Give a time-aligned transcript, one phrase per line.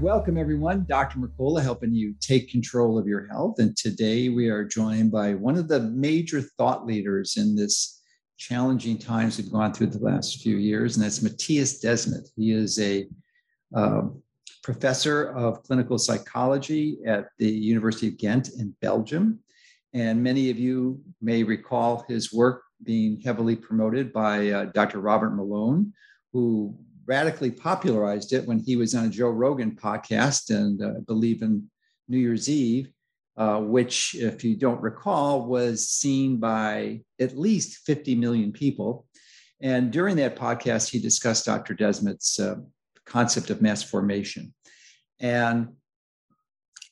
[0.00, 0.86] Welcome, everyone.
[0.88, 1.18] Dr.
[1.18, 3.58] Mercola helping you take control of your health.
[3.58, 8.02] And today we are joined by one of the major thought leaders in this
[8.38, 12.30] challenging times we've gone through the last few years, and that's Matthias Desmet.
[12.34, 13.08] He is a
[13.76, 14.04] uh,
[14.62, 19.40] professor of clinical psychology at the University of Ghent in Belgium.
[19.92, 25.00] And many of you may recall his work being heavily promoted by uh, Dr.
[25.00, 25.92] Robert Malone,
[26.32, 26.74] who
[27.10, 31.42] radically popularized it when he was on a Joe Rogan podcast and uh, I believe
[31.42, 31.68] in
[32.06, 32.92] New Year's Eve,
[33.36, 39.06] uh, which, if you don't recall, was seen by at least 50 million people.
[39.60, 41.74] And during that podcast, he discussed Dr.
[41.74, 42.58] Desmet's uh,
[43.06, 44.54] concept of mass formation.
[45.18, 45.70] And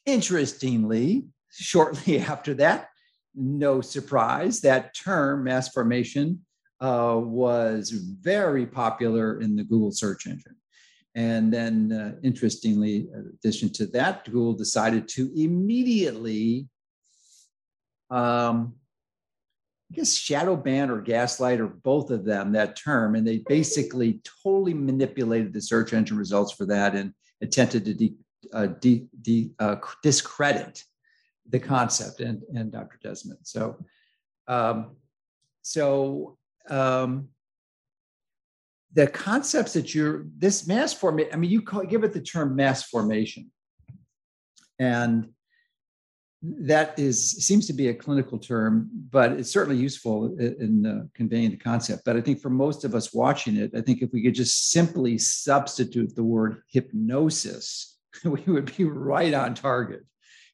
[0.04, 2.88] interestingly, shortly after that,
[3.36, 6.44] no surprise, that term, mass formation,
[6.80, 10.56] uh, was very popular in the Google search engine.
[11.14, 16.68] And then, uh, interestingly, in addition to that, Google decided to immediately,
[18.10, 18.74] um,
[19.90, 23.16] I guess, shadow ban or gaslight or both of them that term.
[23.16, 27.12] And they basically totally manipulated the search engine results for that and
[27.42, 28.14] attempted to de,
[28.52, 30.84] uh, de, de, uh, discredit
[31.48, 32.98] the concept and, and Dr.
[33.02, 33.40] Desmond.
[33.42, 33.84] So,
[34.46, 34.96] um,
[35.62, 36.38] so
[36.70, 37.28] um,
[38.94, 41.32] the concepts that you're this mass formation.
[41.32, 43.50] I mean, you call, give it the term mass formation,
[44.78, 45.28] and
[46.42, 51.50] that is seems to be a clinical term, but it's certainly useful in, uh, conveying
[51.50, 52.04] the concept.
[52.04, 54.70] But I think for most of us watching it, I think if we could just
[54.70, 60.04] simply substitute the word hypnosis, we would be right on target.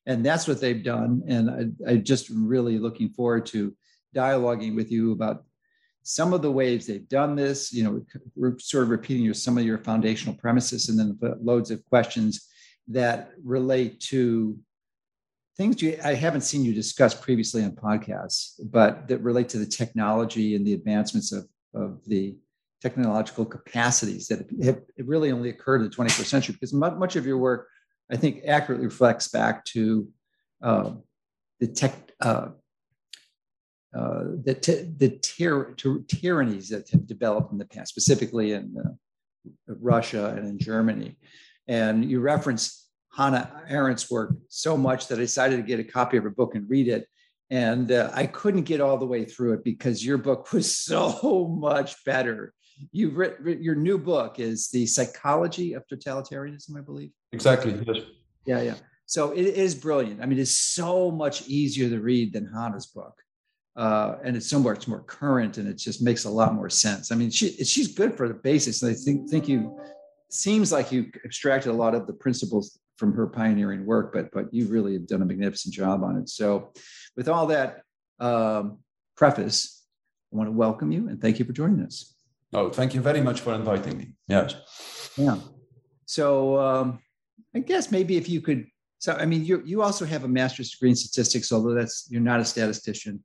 [0.06, 1.22] And that's what they've done.
[1.26, 3.74] And I, I just really looking forward to
[4.14, 5.44] dialoguing with you about
[6.04, 9.64] some of the ways they've done this, you know, sort of repeating your, some of
[9.64, 12.46] your foundational premises and then loads of questions
[12.88, 14.58] that relate to
[15.56, 19.66] things you, I haven't seen you discuss previously on podcasts, but that relate to the
[19.66, 22.36] technology and the advancements of, of the
[22.82, 26.52] technological capacities that have really only occurred in the 21st century.
[26.52, 27.68] Because much of your work,
[28.10, 30.08] I think, accurately reflects back to
[30.62, 30.90] uh,
[31.60, 32.48] the tech, uh,
[33.96, 35.74] uh, the, t- the tyr-
[36.08, 38.90] tyrannies that have developed in the past, specifically in uh,
[39.68, 41.16] Russia and in Germany.
[41.68, 46.16] And you reference Hannah Arendt's work so much that I decided to get a copy
[46.16, 47.06] of her book and read it.
[47.50, 51.46] And uh, I couldn't get all the way through it because your book was so
[51.46, 52.52] much better.
[52.90, 57.10] You've written your new book is the psychology of totalitarianism, I believe.
[57.32, 57.80] Exactly.
[57.86, 58.04] Yes.
[58.46, 58.74] Yeah, yeah.
[59.06, 60.20] So it is brilliant.
[60.20, 63.14] I mean, it's so much easier to read than Hannah's book
[63.76, 67.10] uh, and it's so much more current and it just makes a lot more sense.
[67.10, 68.82] I mean, she she's good for the basics.
[68.82, 69.78] And I think think you
[70.30, 74.52] seems like you extracted a lot of the principles from her pioneering work, but but
[74.54, 76.28] you really have done a magnificent job on it.
[76.28, 76.72] So,
[77.16, 77.82] with all that
[78.20, 78.78] um,
[79.16, 79.84] preface,
[80.32, 82.14] I want to welcome you and thank you for joining us.
[82.52, 84.12] Oh, thank you very much for inviting me.
[84.28, 84.54] Yes.
[85.16, 85.38] Yeah.
[86.06, 87.00] So um,
[87.54, 88.66] I guess maybe if you could.
[88.98, 92.20] So I mean, you you also have a master's degree in statistics, although that's you're
[92.20, 93.22] not a statistician.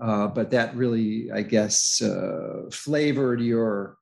[0.00, 3.98] Uh, but that really, I guess, uh, flavored your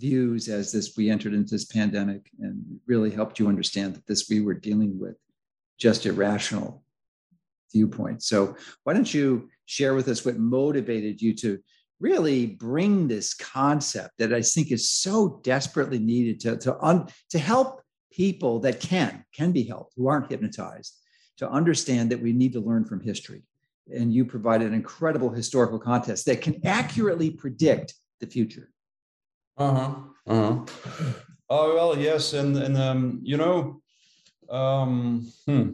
[0.00, 4.28] views as this we entered into this pandemic and really helped you understand that this
[4.28, 5.16] we were dealing with
[5.78, 6.84] just irrational
[7.72, 8.26] viewpoints.
[8.26, 11.58] So why don't you share with us what motivated you to
[12.00, 17.38] really bring this concept that I think is so desperately needed to, to, un, to
[17.38, 17.80] help
[18.12, 20.94] people that can, can be helped, who aren't hypnotized,
[21.38, 23.42] to understand that we need to learn from history
[23.92, 28.70] and you provided an incredible historical context that can accurately predict the future.
[29.56, 29.94] Uh huh.
[30.26, 31.12] Uh huh.
[31.50, 33.82] Oh well, yes, and and um, you know,
[34.50, 35.70] um, hmm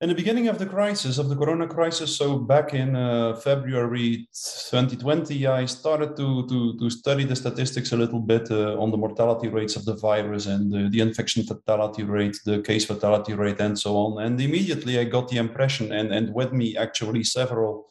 [0.00, 4.28] in the beginning of the crisis, of the corona crisis, so back in uh, February
[4.70, 8.96] 2020, I started to, to, to study the statistics a little bit uh, on the
[8.96, 13.58] mortality rates of the virus and the, the infection fatality rate, the case fatality rate,
[13.58, 14.22] and so on.
[14.22, 17.88] And immediately I got the impression, and, and with me actually several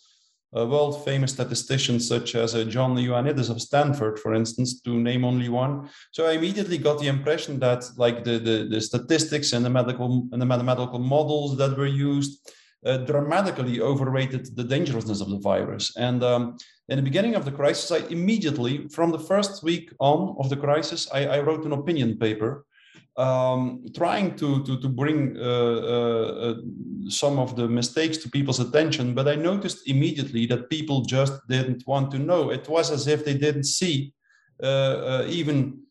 [0.54, 5.50] world famous statisticians such as uh, John Ioannidis of Stanford, for instance, to name only
[5.50, 5.90] one.
[6.12, 10.28] So I immediately got the impression that like the, the, the statistics and the medical
[10.32, 12.50] and the mathematical models that were used
[12.86, 15.96] uh, dramatically overrated the dangerousness of the virus.
[15.98, 16.58] And um,
[16.90, 20.58] in the beginning of the crisis, I immediately, from the first week on of the
[20.58, 22.66] crisis, I, I wrote an opinion paper
[23.18, 26.56] um, trying to, to, to bring uh, uh, uh,
[27.10, 29.16] some of the mistakes to people's attention.
[29.16, 32.52] But I noticed immediately that people just didn't want to know.
[32.52, 34.14] It was as if they didn't see
[34.62, 35.82] uh, uh, even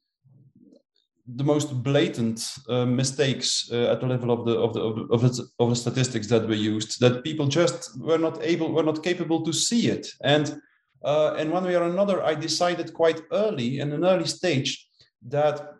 [1.34, 4.81] the most blatant uh, mistakes at the level of the of the,
[5.12, 7.00] of the of the statistics that were used.
[7.00, 10.06] That people just were not able, were not capable to see it.
[10.22, 10.61] And
[11.02, 14.88] and one way or another, I decided quite early in an early stage
[15.29, 15.75] that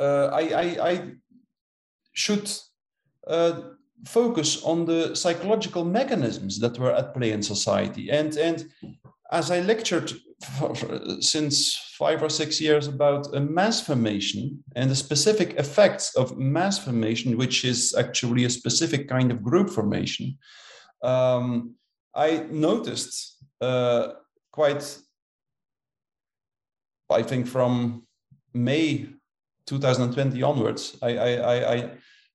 [0.00, 1.12] I, I, I,
[2.16, 2.48] should
[3.26, 3.60] uh,
[4.06, 8.08] focus on the psychological mechanisms that were at play in society.
[8.10, 8.70] And, and
[9.32, 10.12] as I lectured
[10.58, 16.14] for, for, since five or six years about a mass formation and the specific effects
[16.14, 20.38] of mass formation, which is actually a specific kind of group formation,
[21.02, 21.74] um,
[22.14, 24.12] I noticed uh,
[24.52, 24.98] quite,
[27.10, 28.06] I think, from
[28.52, 29.08] May
[29.66, 31.90] 2020 onwards, I, I, I,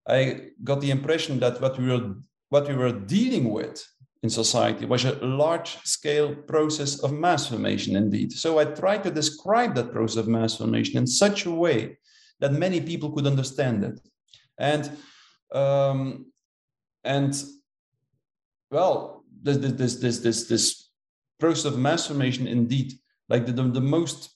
[0.07, 2.15] I got the impression that what we were
[2.49, 3.85] what we were dealing with
[4.23, 8.31] in society was a large scale process of mass formation indeed.
[8.31, 11.99] So I tried to describe that process of mass formation in such a way
[12.39, 13.99] that many people could understand it.
[14.57, 14.91] And
[15.53, 16.25] um,
[17.03, 17.41] and
[18.71, 20.89] well, this this this this this
[21.39, 22.93] process of mass formation indeed,
[23.29, 24.29] like the, the, the most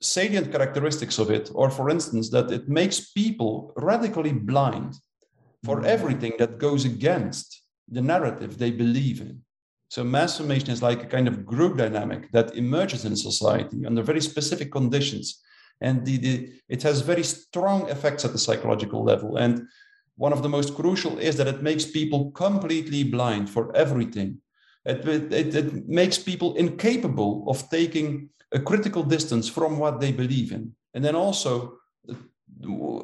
[0.00, 4.94] salient characteristics of it, or for instance, that it makes people radically blind
[5.64, 5.86] for mm.
[5.86, 9.40] everything that goes against the narrative they believe in.
[9.88, 14.02] So mass formation is like a kind of group dynamic that emerges in society under
[14.02, 15.42] very specific conditions.
[15.80, 19.36] And the, the, it has very strong effects at the psychological level.
[19.36, 19.66] And
[20.16, 24.38] one of the most crucial is that it makes people completely blind for everything.
[24.84, 30.52] It, it, it makes people incapable of taking a critical distance from what they believe
[30.52, 30.72] in.
[30.94, 31.78] And then also,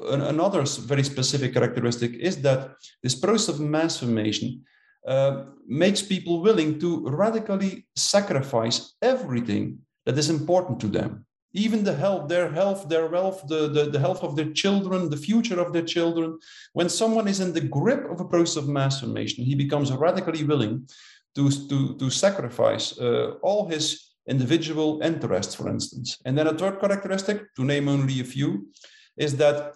[0.09, 4.65] another very specific characteristic is that this process of mass formation
[5.07, 11.95] uh, makes people willing to radically sacrifice everything that is important to them even the
[11.95, 15.73] health their health their wealth the, the, the health of their children the future of
[15.73, 16.39] their children
[16.73, 20.45] when someone is in the grip of a process of mass formation he becomes radically
[20.45, 20.87] willing
[21.35, 26.19] to, to, to sacrifice uh, all his individual interests, for instance.
[26.25, 28.69] And then a third characteristic, to name only a few,
[29.17, 29.75] is that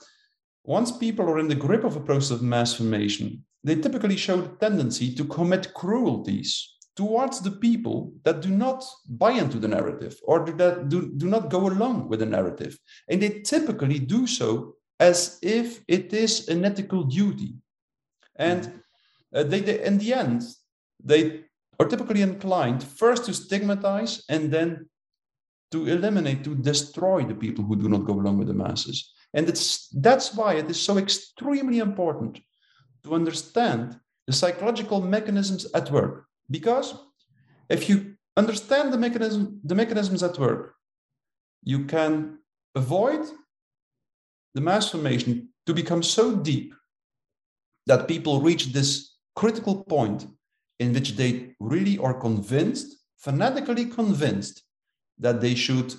[0.65, 4.41] once people are in the grip of a process of mass formation, they typically show
[4.41, 10.19] the tendency to commit cruelties towards the people that do not buy into the narrative
[10.25, 12.79] or that do, do not go along with the narrative.
[13.09, 17.55] And they typically do so as if it is an ethical duty.
[18.35, 18.83] And
[19.35, 20.43] uh, they, they, in the end,
[21.03, 21.45] they
[21.79, 24.89] are typically inclined first to stigmatize and then
[25.71, 29.13] to eliminate, to destroy the people who do not go along with the masses.
[29.35, 32.41] And it's, that's why it is so extremely important
[33.05, 36.25] to understand the psychological mechanisms at work.
[36.51, 36.95] Because
[37.69, 40.75] if you understand the mechanism, the mechanisms at work,
[41.63, 42.39] you can
[42.75, 43.27] avoid
[44.55, 46.75] the mass formation to become so deep
[47.87, 50.27] that people reach this critical point
[50.79, 54.63] in which they really are convinced, fanatically convinced,
[55.19, 55.95] that they should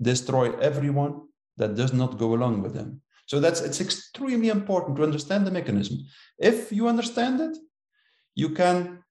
[0.00, 1.22] destroy everyone
[1.56, 3.00] that does not go along with them.
[3.26, 5.98] So that's it's extremely important to understand the mechanism.
[6.38, 7.56] If you understand it,
[8.34, 9.02] you can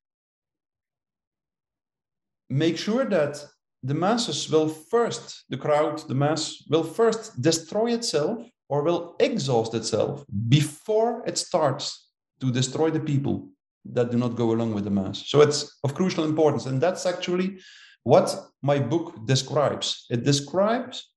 [2.50, 3.44] make sure that
[3.82, 9.74] the masses will first, the crowd, the mass will first destroy itself or will exhaust
[9.74, 13.50] itself before it starts to destroy the people
[13.86, 15.24] that do not go along with the mass.
[15.28, 16.66] So it's of crucial importance.
[16.66, 17.60] And that's actually
[18.04, 20.06] what my book describes.
[20.10, 21.10] It describes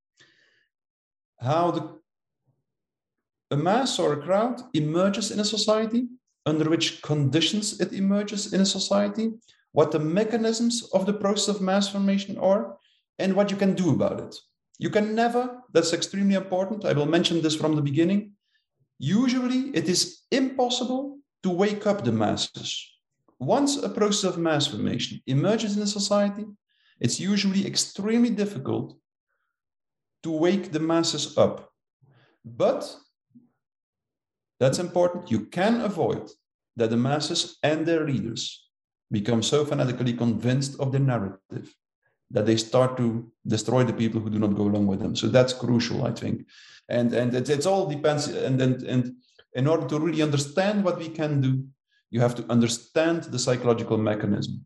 [1.41, 1.99] how the,
[3.51, 6.09] a mass or a crowd emerges in a society,
[6.45, 9.33] under which conditions it emerges in a society,
[9.73, 12.79] what the mechanisms of the process of mass formation are,
[13.19, 14.35] and what you can do about it.
[14.79, 16.85] You can never, that's extremely important.
[16.85, 18.33] I will mention this from the beginning.
[18.99, 22.71] Usually, it is impossible to wake up the masses.
[23.39, 26.45] Once a process of mass formation emerges in a society,
[26.99, 28.99] it's usually extremely difficult
[30.25, 31.71] to wake the masses up.
[32.45, 32.83] But
[34.59, 35.31] that's important.
[35.31, 36.25] You can avoid
[36.75, 38.43] that the masses and their leaders
[39.13, 41.67] become so fanatically convinced of their narrative
[42.33, 45.15] that they start to destroy the people who do not go along with them.
[45.15, 46.37] So that's crucial, I think.
[46.89, 48.27] And and it, it's all depends.
[48.27, 49.03] And and and
[49.57, 51.65] in order to really understand what we can do,
[52.11, 54.65] you have to understand the psychological mechanism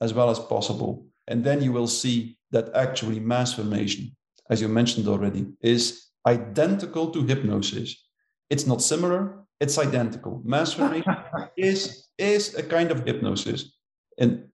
[0.00, 1.06] as well as possible.
[1.28, 4.16] And then you will see that actually mass formation,
[4.50, 7.94] as you mentioned already, is identical to hypnosis.
[8.50, 10.40] It's not similar, it's identical.
[10.44, 11.14] Mass formation
[11.56, 13.76] is, is a kind of hypnosis.
[14.18, 14.48] And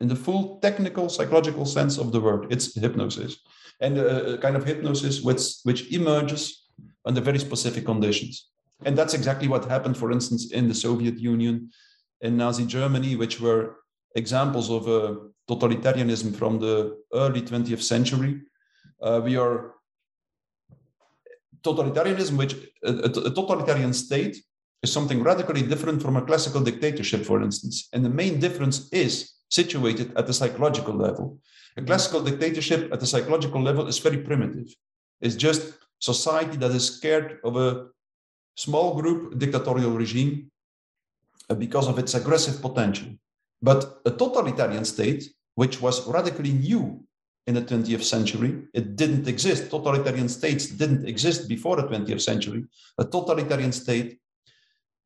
[0.00, 3.36] in the full technical psychological sense of the word, it's hypnosis.
[3.80, 6.68] And a, a kind of hypnosis which, which emerges
[7.04, 8.48] under very specific conditions.
[8.84, 11.70] And that's exactly what happened, for instance, in the Soviet Union,
[12.20, 13.76] in Nazi Germany, which were
[14.14, 15.16] examples of a
[15.48, 18.40] totalitarianism from the early 20th century.
[19.02, 19.74] Uh, we are
[21.62, 22.54] totalitarianism, which
[22.84, 24.36] a, a, totalitarian state
[24.82, 27.88] is something radically different from a classical dictatorship, for instance.
[27.92, 31.38] And the main difference is situated at the psychological level.
[31.76, 34.68] A classical dictatorship at the psychological level is very primitive.
[35.20, 37.86] It's just society that is scared of a
[38.54, 40.50] small group dictatorial regime
[41.50, 43.08] uh, because of its aggressive potential.
[43.62, 47.04] But a totalitarian state, which was radically new
[47.46, 49.70] in the 20th century, it didn't exist.
[49.70, 52.64] Totalitarian states didn't exist before the 20th century.
[52.98, 54.18] A totalitarian state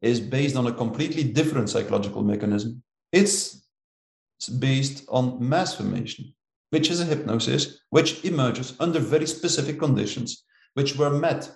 [0.01, 2.83] is based on a completely different psychological mechanism.
[3.13, 3.67] It's
[4.59, 6.33] based on mass formation,
[6.71, 11.51] which is a hypnosis which emerges under very specific conditions, which were met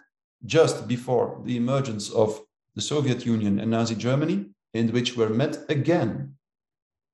[0.44, 2.40] just before the emergence of
[2.74, 6.34] the Soviet Union and Nazi Germany, and which we were met again,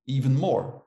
[0.06, 0.82] even more,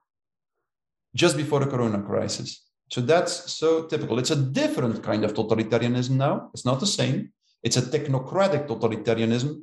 [1.15, 2.65] just before the corona crisis.
[2.89, 4.19] So that's so typical.
[4.19, 6.49] It's a different kind of totalitarianism now.
[6.53, 7.31] It's not the same.
[7.63, 9.61] It's a technocratic totalitarianism.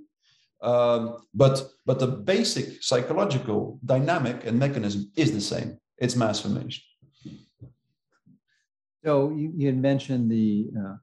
[0.61, 5.79] Um, but, but the basic psychological dynamic and mechanism is the same.
[5.99, 6.83] It's mass formation.
[9.05, 10.97] So you, you had mentioned the uh,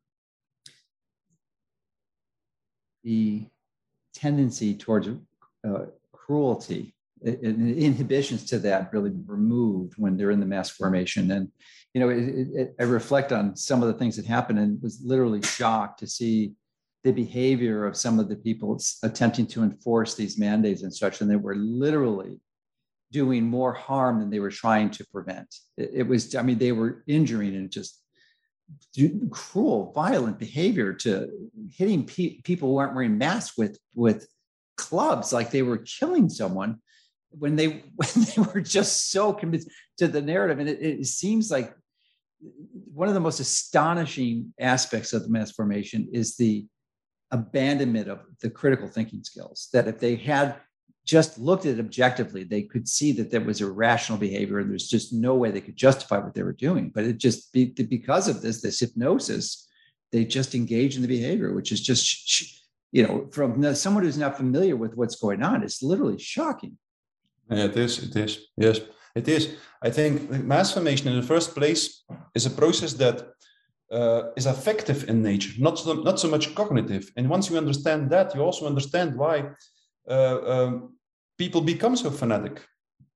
[3.05, 3.45] the
[4.13, 6.93] tendency towards uh, cruelty
[7.23, 11.31] and inhibitions to that really removed when they're in the mass formation.
[11.31, 11.49] And,
[11.93, 15.01] you know, it, it, I reflect on some of the things that happened and was
[15.03, 16.53] literally shocked to see
[17.03, 21.21] the behavior of some of the people attempting to enforce these mandates and such.
[21.21, 22.39] And they were literally
[23.11, 25.55] doing more harm than they were trying to prevent.
[25.77, 28.01] It, it was, I mean, they were injuring and just
[29.29, 31.29] cruel, violent behavior to
[31.71, 34.27] hitting pe- people who aren't wearing masks with with
[34.77, 36.79] clubs, like they were killing someone
[37.29, 39.67] when they when they were just so committed
[39.97, 40.59] to the narrative.
[40.59, 41.75] And it, it seems like
[42.93, 46.65] one of the most astonishing aspects of the mass formation is the
[47.31, 49.69] abandonment of the critical thinking skills.
[49.73, 50.55] That if they had
[51.05, 54.89] just looked at it objectively, they could see that there was irrational behavior and there's
[54.89, 56.91] just no way they could justify what they were doing.
[56.93, 59.67] But it just be, because of this, this hypnosis,
[60.11, 64.37] they just engage in the behavior, which is just, you know, from someone who's not
[64.37, 66.77] familiar with what's going on, it's literally shocking.
[67.49, 68.03] Yeah, it is.
[68.03, 68.47] It is.
[68.57, 68.79] Yes,
[69.13, 69.55] it is.
[69.83, 73.27] I think mass formation in the first place is a process that
[73.91, 77.11] uh, is affective in nature, not so, not so much cognitive.
[77.15, 79.51] And once you understand that, you also understand why
[80.07, 80.95] um,
[81.37, 82.61] people become so fanatic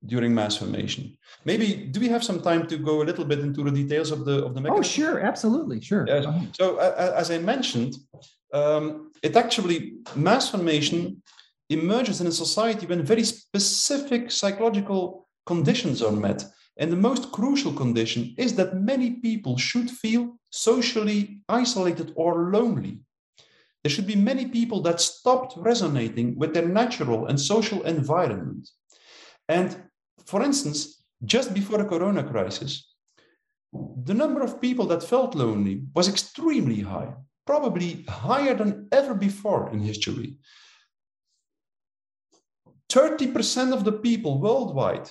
[0.05, 1.17] during mass formation.
[1.46, 4.25] Maybe do we have some time to go a little bit into the details of
[4.25, 4.79] the of the oh, mechanism?
[4.79, 6.05] Oh, sure, absolutely, sure.
[6.08, 6.25] Yes.
[6.53, 7.96] So uh, as I mentioned,
[8.53, 11.22] um, it actually mass formation
[11.69, 16.46] emerges in a society when very specific psychological conditions are met.
[16.77, 23.00] And the most crucial condition is that many people should feel socially isolated or lonely.
[23.83, 28.69] There should be many people that stopped resonating with their natural and social environment.
[29.48, 29.83] And
[30.25, 32.93] for instance, just before the corona crisis,
[33.71, 37.13] the number of people that felt lonely was extremely high,
[37.45, 40.38] probably higher than ever before in history.
[42.89, 45.09] 30% of the people worldwide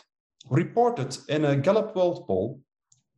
[0.51, 2.61] reported in a Gallup World Poll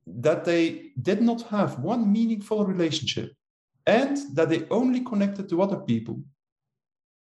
[0.07, 3.33] that they did not have one meaningful relationship
[3.87, 6.21] and that they only connected to other people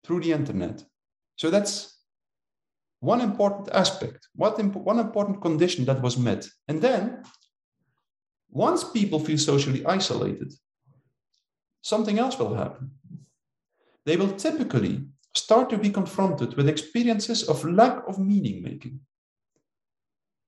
[0.04, 0.84] through the internet.
[1.36, 1.98] So that's
[3.00, 6.48] one important aspect, one important condition that was met.
[6.66, 7.22] And then,
[8.50, 10.52] once people feel socially isolated,
[11.82, 12.90] something else will happen.
[14.04, 19.00] They will typically start to be confronted with experiences of lack of meaning making.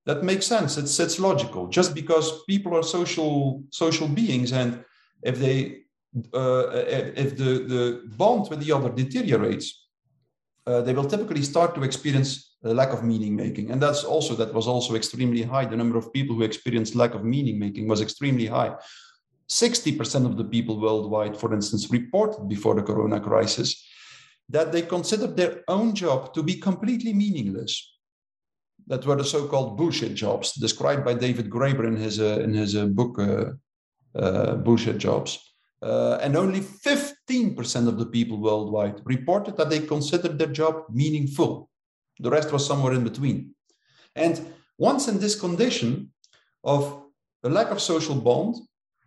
[0.06, 0.78] That makes sense.
[0.78, 1.68] It's, it's logical.
[1.68, 4.82] Just because people are social social beings, and
[5.22, 5.82] if they
[6.14, 9.86] if the, the bond with the other deteriorates,
[10.66, 13.70] uh, they will typically start to experience a lack of meaning making.
[13.70, 15.64] And that's also, that was also extremely high.
[15.64, 18.76] The number of people who experienced lack of meaning making was extremely high.
[19.48, 23.86] 60% of the people worldwide, for instance, reported before the corona crisis
[24.48, 27.98] that they considered their own job to be completely meaningless.
[28.86, 32.74] That were the so-called bullshit jobs, described by David Graeber in his uh, in his
[32.74, 33.52] uh, book uh,
[34.18, 35.38] uh "Bullshit Jobs."
[35.82, 41.70] Uh, and only 15% of the people worldwide reported that they considered their job meaningful.
[42.18, 43.54] The rest was somewhere in between.
[44.14, 46.12] And once in this condition
[46.64, 47.02] of
[47.44, 48.56] a lack of social bond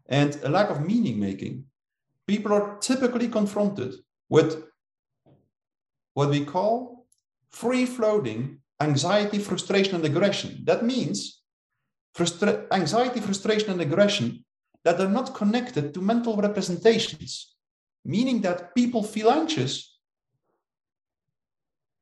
[0.08, 1.66] and a lack of meaning making,
[2.28, 3.94] people are typically confronted
[4.30, 4.64] with
[6.16, 7.06] what we call
[7.52, 10.62] free floating anxiety, frustration, and aggression.
[10.64, 11.42] That means
[12.16, 14.44] frustra- anxiety, frustration, and aggression
[14.84, 17.56] that are not connected to mental representations,
[18.04, 19.98] meaning that people feel anxious,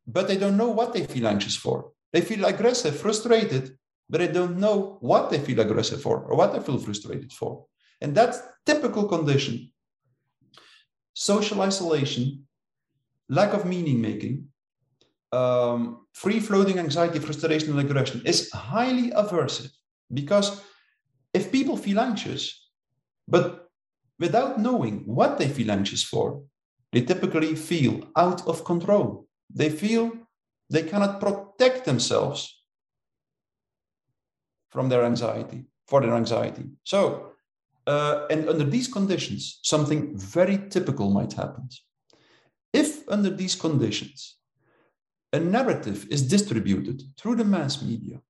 [0.08, 1.92] but they don't know what they feel anxious for.
[2.12, 3.78] They feel aggressive, frustrated,
[4.10, 7.66] but they don't know what they feel aggressive for or what they feel frustrated for.
[8.02, 9.72] And that's typical condition.
[11.14, 12.48] Social isolation,
[13.30, 14.48] lack of meaning making,
[15.32, 19.72] um, free floating anxiety, frustration, and aggression is highly aversive
[20.14, 20.62] because
[21.34, 22.61] if people feel anxious,
[23.28, 23.70] but
[24.20, 26.44] without knowing what they feel anxious for,
[26.92, 29.28] they typically feel out of control.
[29.54, 30.12] They feel
[30.70, 32.64] they cannot protect themselves
[34.72, 36.66] from their anxiety, for their anxiety.
[36.84, 37.32] So,
[37.88, 41.68] uh, and under these conditions, something very typical might happen.
[42.74, 44.38] If under these conditions,
[45.34, 48.22] a narrative is distributed through the mass media,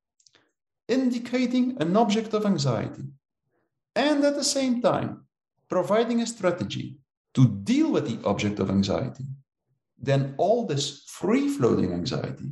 [0.87, 3.03] indicating an object of anxiety,
[3.95, 5.25] and at the same time
[5.69, 6.97] providing a strategy
[7.33, 9.25] to deal with the object of anxiety,
[9.97, 12.51] then all this free floating anxiety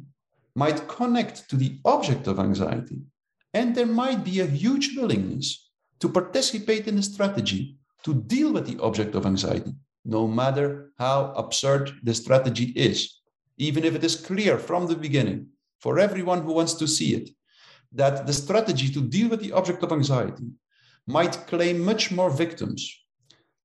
[0.55, 3.00] might connect to the object of anxiety,
[3.53, 5.69] and there might be a huge willingness
[6.00, 9.74] to participate in the strategy to deal with the object of anxiety,
[10.05, 13.19] no matter how absurd the strategy is,
[13.58, 15.47] even if it is clear from the beginning
[15.80, 17.30] for everyone who wants to see it
[17.91, 20.45] that the strategy to deal with the object of anxiety
[21.10, 22.82] might claim much more victims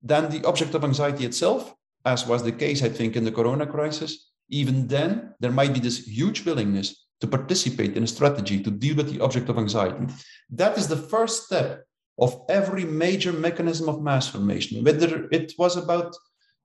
[0.03, 3.67] than the object of anxiety itself, as was the case, I think, in the corona
[3.67, 4.31] crisis.
[4.49, 8.97] Even then, there might be this huge willingness to participate in a strategy to deal
[8.97, 10.07] with the object of anxiety.
[10.51, 11.85] That is the first step
[12.19, 16.15] of every major mechanism of mass formation, whether it was about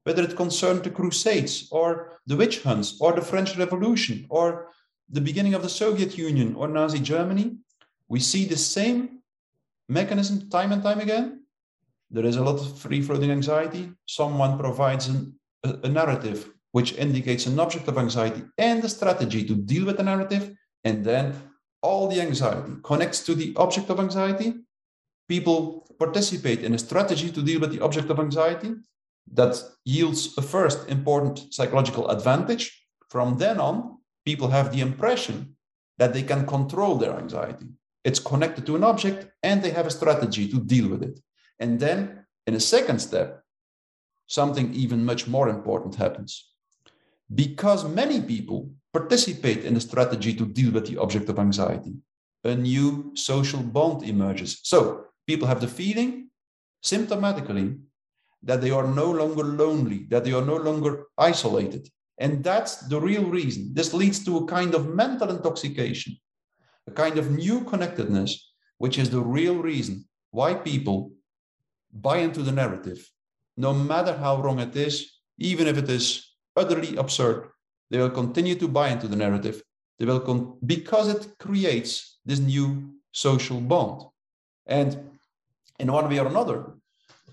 [0.04, 4.70] whether it concerned the Crusades or the witch hunts or the French Revolution or
[5.10, 7.58] the beginning of the Soviet Union or Nazi Germany,
[8.08, 9.19] we see the same
[9.90, 11.44] mechanism time and time again.
[12.12, 13.92] There is a lot of free floating anxiety.
[14.06, 19.44] Someone provides an, a, a narrative which indicates an object of anxiety and a strategy
[19.44, 21.34] to deal with the narrative, and then
[21.82, 24.54] all the anxiety connects to the object of anxiety
[25.30, 28.74] people participate in a strategy to deal with the object of anxiety
[29.32, 32.66] that yields a first important psychological advantage.
[33.10, 35.56] From then on, people have the impression
[36.00, 37.68] that they can control their anxiety.
[38.10, 41.20] It's connected to an object and they have a strategy to deal with it.
[41.60, 43.44] And then, in a second step,
[44.26, 46.32] something even much more important happens.
[47.44, 48.60] Because many people
[48.92, 51.94] participate in the strategy to deal with the object of anxiety,
[52.44, 54.52] a new social bond emerges.
[54.64, 56.12] So, people have the feeling
[56.84, 57.68] symptomatically
[58.42, 61.84] that they are no longer lonely, that they are no longer isolated.
[62.18, 63.74] And that's the real reason.
[63.74, 66.18] This leads to a kind of mental intoxication,
[66.88, 71.12] a kind of new connectedness, which is the real reason why people
[71.92, 73.10] buy into the narrative,
[73.58, 77.50] no matter how wrong it is, even if it is utterly absurd.
[77.90, 79.64] They will continue to buy into the narrative.
[79.98, 84.04] They will con- because it creates this new social bond.
[84.68, 85.10] And
[85.80, 86.74] in one way or another.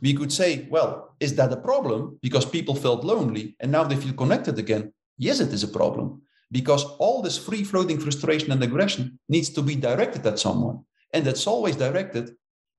[0.01, 3.97] We could say, well, is that a problem because people felt lonely and now they
[3.97, 4.93] feel connected again?
[5.19, 9.63] Yes, it is a problem because all this free floating frustration and aggression needs to
[9.63, 10.85] be directed at someone.
[11.13, 12.31] And that's always directed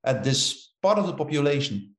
[0.04, 1.96] at this part of the population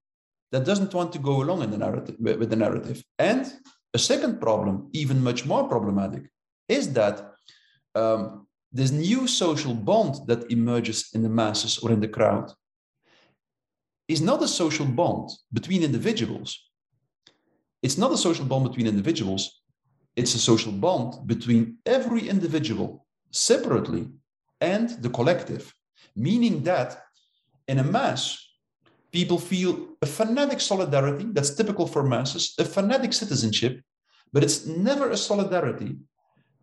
[0.53, 3.05] that doesn't want to go along in the narrative with the narrative.
[3.19, 3.53] And
[3.93, 6.31] a second problem, even much more problematic,
[6.69, 7.33] is that
[7.95, 12.53] um, this new social bond that emerges in the masses or in the crowd
[14.07, 16.59] is not a social bond between individuals.
[17.83, 19.63] It's not a social bond between individuals.
[20.19, 24.09] It's a social bond between every individual separately
[24.61, 25.73] and the collective,
[26.17, 27.05] meaning that
[27.69, 28.23] in a mass,
[29.13, 33.81] people feel a fanatic solidarity that's typical for masses, a fanatic citizenship,
[34.33, 35.97] but it's never a solidarity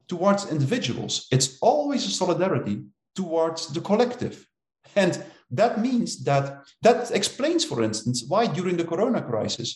[0.10, 1.26] towards individuals.
[1.32, 2.84] It's always a solidarity
[3.16, 4.46] towards the collective.
[4.98, 9.70] And that means that that explains, for instance, why during the corona crisis,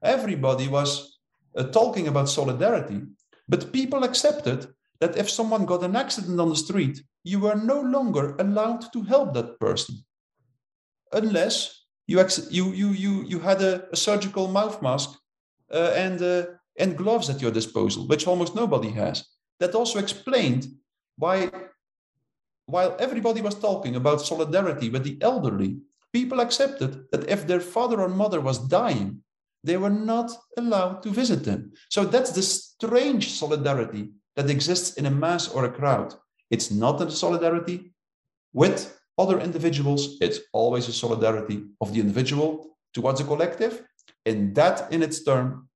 [0.00, 1.15] everybody was
[1.56, 3.02] uh, talking about solidarity,
[3.48, 4.66] but people accepted
[5.00, 9.02] that if someone got an accident on the street, you were no longer allowed to
[9.02, 9.96] help that person
[11.12, 15.18] unless you, ex- you, you, you, you had a, a surgical mouth mask
[15.72, 16.46] uh, and, uh,
[16.78, 19.24] and gloves at your disposal, which almost nobody has.
[19.60, 20.66] That also explained
[21.16, 21.50] why,
[22.66, 25.78] while everybody was talking about solidarity with the elderly,
[26.12, 29.22] people accepted that if their father or mother was dying,
[29.66, 31.72] they were not allowed to visit them.
[31.90, 36.14] So that's the strange solidarity that exists in a mass or a crowd.
[36.50, 37.92] It's not a solidarity
[38.52, 38.78] with
[39.18, 43.82] other individuals, it's always a solidarity of the individual towards a collective.
[44.24, 45.66] And that in its turn,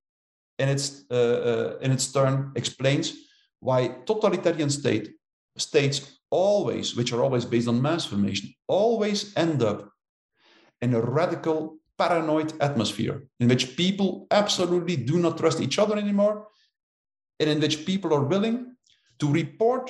[0.57, 3.13] in its, uh, uh, in its turn explains
[3.59, 5.11] why totalitarian state,
[5.57, 9.89] states always, which are always based on mass formation, always end up
[10.81, 16.35] in a radical paranoid atmosphere in which people absolutely do not trust each other anymore
[17.39, 18.57] and in which people are willing
[19.19, 19.85] to report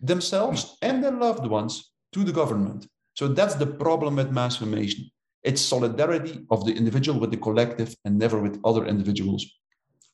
[0.00, 2.80] themselves and their loved ones to the government.
[3.18, 5.02] So that's the problem with mass formation.
[5.48, 9.42] It's solidarity of the individual with the collective and never with other individuals.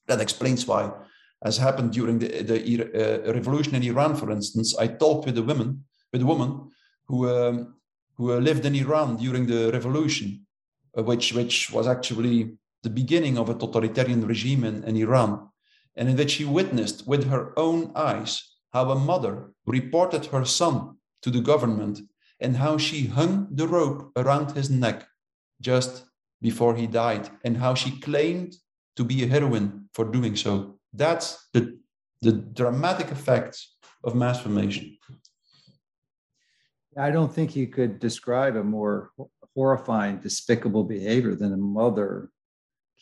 [0.09, 0.83] That explains why,
[1.45, 5.47] as happened during the, the uh, revolution in Iran, for instance, I talked with a
[5.51, 6.51] woman, with a woman
[7.09, 7.57] who, um,
[8.16, 10.47] who lived in Iran during the revolution,
[10.96, 15.48] Uh, which, which was actually the beginning of a totalitarian regime in, in Iran
[15.94, 20.96] and in which she witnessed with her own eyes how a mother reported her son
[21.22, 22.00] to the government
[22.40, 25.07] and how she hung the rope around his neck
[25.61, 26.07] just
[26.40, 28.57] before he died and how she claimed
[28.96, 30.79] to be a heroine for doing so.
[30.92, 31.79] That's the,
[32.22, 34.96] the dramatic effects of mass formation.
[36.96, 39.11] I don't think you could describe a more
[39.55, 42.31] horrifying, despicable behavior than a mother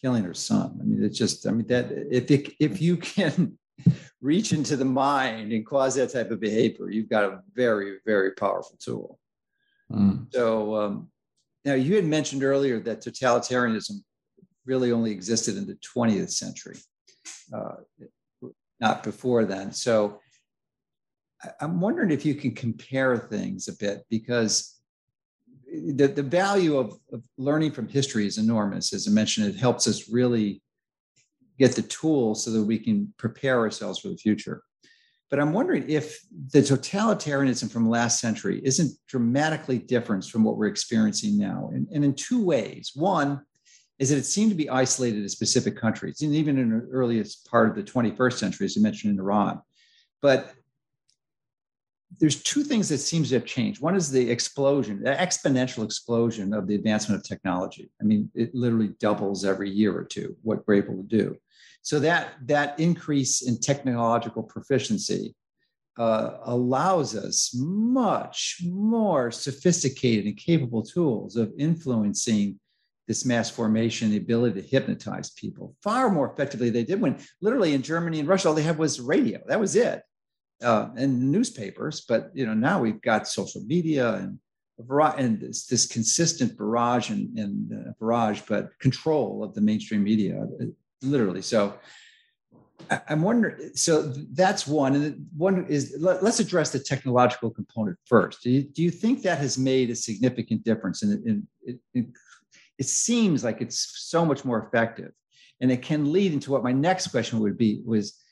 [0.00, 0.78] killing her son.
[0.80, 3.58] I mean, it's just, I mean, that if it, if you can
[4.20, 8.32] reach into the mind and cause that type of behavior, you've got a very, very
[8.32, 9.18] powerful tool.
[9.90, 10.32] Mm.
[10.32, 11.08] So um,
[11.64, 14.02] now you had mentioned earlier that totalitarianism
[14.66, 16.76] really only existed in the 20th century,
[17.54, 17.76] uh,
[18.80, 19.72] not before then.
[19.72, 20.20] So
[21.60, 24.77] I'm wondering if you can compare things a bit because
[25.70, 28.92] the, the value of, of learning from history is enormous.
[28.92, 30.62] As I mentioned, it helps us really
[31.58, 34.62] get the tools so that we can prepare ourselves for the future.
[35.30, 36.20] But I'm wondering if
[36.52, 41.70] the totalitarianism from last century isn't dramatically different from what we're experiencing now.
[41.72, 42.92] And, and in two ways.
[42.94, 43.42] One
[43.98, 47.50] is that it seemed to be isolated to specific countries, and even in the earliest
[47.50, 49.60] part of the 21st century, as you mentioned in Iran.
[50.22, 50.54] But
[52.16, 53.82] there's two things that seems to have changed.
[53.82, 57.90] One is the explosion, the exponential explosion of the advancement of technology.
[58.00, 61.36] I mean, it literally doubles every year or two what we're able to do.
[61.82, 65.34] So that that increase in technological proficiency
[65.98, 72.58] uh, allows us much more sophisticated and capable tools of influencing
[73.06, 77.18] this mass formation, the ability to hypnotize people far more effectively than they did when
[77.40, 79.40] literally in Germany and Russia, all they had was radio.
[79.46, 80.02] That was it
[80.62, 84.38] uh, and newspapers, but you know now we've got social media and
[85.16, 90.40] and this, this consistent barrage and, and uh, barrage, but control of the mainstream media,
[90.42, 90.64] uh,
[91.02, 91.42] literally.
[91.42, 91.74] So
[92.90, 93.74] I, I'm wondering.
[93.74, 98.42] So that's one, and one is let, us address the technological component first.
[98.42, 101.02] Do you, do you think that has made a significant difference?
[101.02, 102.12] And in, in, in,
[102.78, 105.10] it seems like it's so much more effective,
[105.60, 108.22] and it can lead into what my next question would be was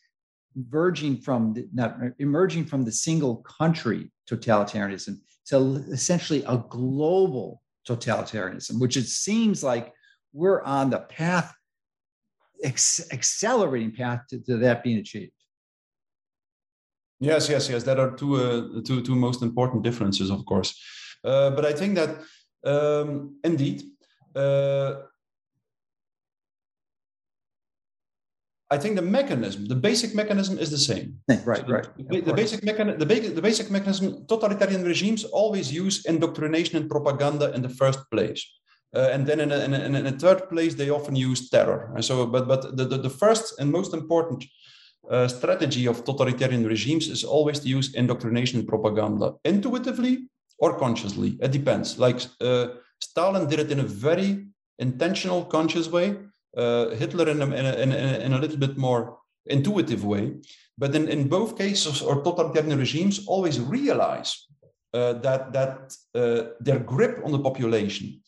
[0.56, 8.80] verging from the, not emerging from the single country totalitarianism to essentially a global totalitarianism,
[8.80, 9.92] which it seems like
[10.32, 11.54] we're on the path,
[12.64, 15.32] ex- accelerating path to, to, that being achieved.
[17.20, 17.82] Yes, yes, yes.
[17.84, 20.78] That are two, uh, two, two most important differences, of course.
[21.24, 22.18] Uh, but I think that
[22.64, 23.84] um, indeed,
[24.34, 24.94] uh,
[28.70, 31.18] I think the mechanism, the basic mechanism is the same.
[31.44, 31.86] Right, so right.
[32.10, 36.90] The, the basic mechanism, the, basic, the basic mechanism, totalitarian regimes always use indoctrination and
[36.90, 38.44] propaganda in the first place.
[38.94, 41.92] Uh, and then in a, in, a, in a, third place, they often use terror.
[41.94, 44.44] And so, but but the, the, the first and most important
[45.10, 51.36] uh, strategy of totalitarian regimes is always to use indoctrination and propaganda intuitively or consciously.
[51.40, 51.98] It depends.
[51.98, 52.68] Like uh,
[53.00, 54.46] Stalin did it in a very
[54.78, 56.16] intentional, conscious way
[56.56, 60.34] Hitler in a, in, a, in, a, in a little bit more intuitive way.
[60.78, 64.46] But in, in both cases, or totalitarian regimes always realize
[64.92, 68.20] uh, that, that uh, their grip on the population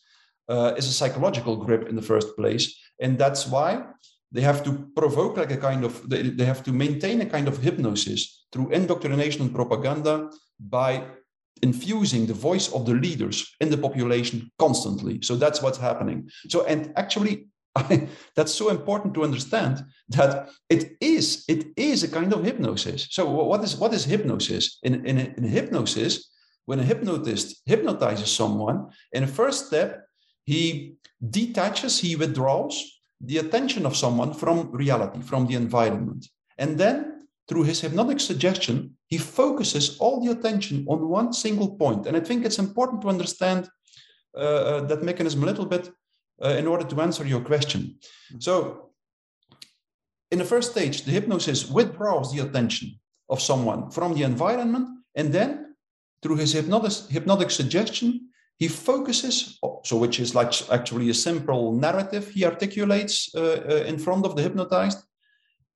[0.47, 2.75] uh, is a psychological grip in the first place.
[2.99, 3.85] And that's why
[4.31, 7.47] they have to provoke like a kind of, they, they have to maintain a kind
[7.47, 11.03] of hypnosis through indoctrination and propaganda by
[11.61, 15.19] infusing the voice of the leaders in the population constantly.
[15.21, 16.29] So that's what's happening.
[16.47, 22.07] So, and actually, I, that's so important to understand that it is it is a
[22.07, 23.07] kind of hypnosis.
[23.11, 24.79] So what is what is hypnosis?
[24.83, 26.29] In, in, in hypnosis,
[26.65, 30.05] when a hypnotist hypnotizes someone, in the first step,
[30.45, 30.95] he
[31.29, 36.27] detaches, he withdraws the attention of someone from reality, from the environment.
[36.57, 42.05] And then through his hypnotic suggestion, he focuses all the attention on one single point.
[42.05, 43.67] And I think it's important to understand
[44.37, 45.89] uh, uh, that mechanism a little bit
[46.43, 47.81] uh, in order to answer your question.
[47.81, 48.39] Mm-hmm.
[48.39, 48.89] So,
[50.31, 52.99] in the first stage, the hypnosis withdraws the attention
[53.29, 55.75] of someone from the environment, and then
[56.21, 62.29] through his hypnotic, hypnotic suggestion, he focuses, so which is like actually a simple narrative
[62.29, 64.99] he articulates uh, uh, in front of the hypnotized.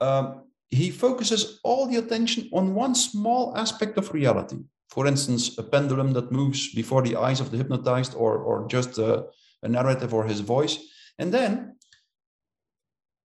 [0.01, 4.57] Um, he focuses all the attention on one small aspect of reality.
[4.89, 8.97] For instance, a pendulum that moves before the eyes of the hypnotized, or, or just
[8.97, 9.27] a,
[9.63, 10.77] a narrative or his voice.
[11.17, 11.77] And then,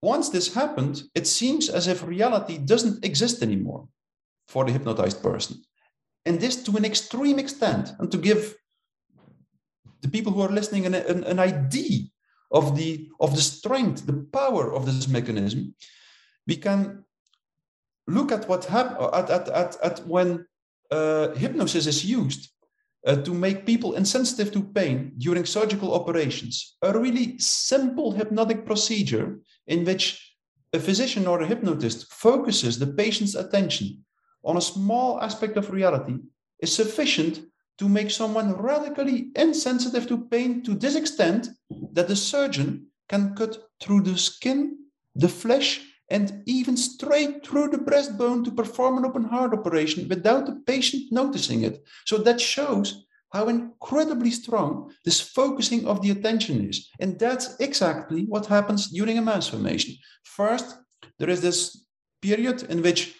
[0.00, 3.88] once this happened, it seems as if reality doesn't exist anymore
[4.46, 5.62] for the hypnotized person.
[6.24, 8.54] And this to an extreme extent, and to give
[10.02, 12.06] the people who are listening an, an, an idea
[12.50, 15.74] of the, of the strength, the power of this mechanism,
[16.46, 17.04] we can
[18.06, 20.46] look at what happened at, at, at, at when
[20.90, 22.50] uh, hypnosis is used
[23.06, 26.76] uh, to make people insensitive to pain during surgical operations.
[26.82, 30.36] A really simple hypnotic procedure in which
[30.72, 34.04] a physician or a hypnotist focuses the patient's attention
[34.44, 36.16] on a small aspect of reality
[36.60, 37.40] is sufficient
[37.78, 41.48] to make someone radically insensitive to pain to this extent
[41.92, 44.76] that the surgeon can cut through the skin,
[45.14, 50.46] the flesh, and even straight through the breastbone to perform an open heart operation without
[50.46, 51.84] the patient noticing it.
[52.06, 56.88] So that shows how incredibly strong this focusing of the attention is.
[56.98, 59.94] And that's exactly what happens during a mass formation.
[60.24, 60.78] First,
[61.18, 61.84] there is this
[62.22, 63.14] period in which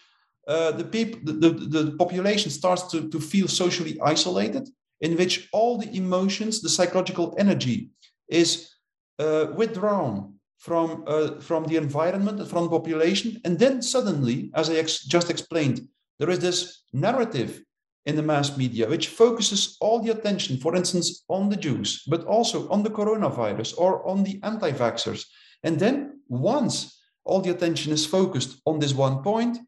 [0.46, 4.66] uh, the, people, the, the, the population starts to, to feel socially isolated,
[5.02, 7.90] in which all the emotions, the psychological energy
[8.28, 8.70] is
[9.18, 13.40] uh, withdrawn from, uh, from the environment, from the population.
[13.44, 17.62] And then suddenly, as I ex- just explained, there is this narrative
[18.06, 22.24] in the mass media which focuses all the attention, for instance, on the Jews, but
[22.24, 25.26] also on the coronavirus or on the anti vaxxers.
[25.62, 29.58] And then once all the attention is focused on this one point,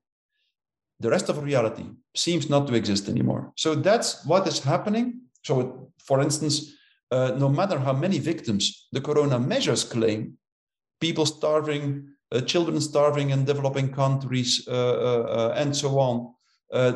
[1.00, 1.84] the rest of reality
[2.16, 3.52] seems not to exist anymore.
[3.56, 5.20] So that's what is happening.
[5.44, 6.74] So, for instance,
[7.10, 10.38] uh, no matter how many victims the corona measures claim,
[11.00, 16.34] people starving, uh, children starving in developing countries, uh, uh, uh and so on.
[16.72, 16.92] Uh,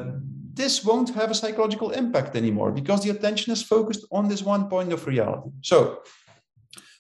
[0.55, 4.69] this won't have a psychological impact anymore because the attention is focused on this one
[4.69, 5.51] point of reality.
[5.63, 6.03] So,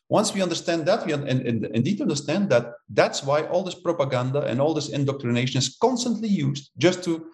[0.09, 4.41] once we understand that, we and, and indeed understand that that's why all this propaganda
[4.41, 7.27] and all this indoctrination is constantly used just to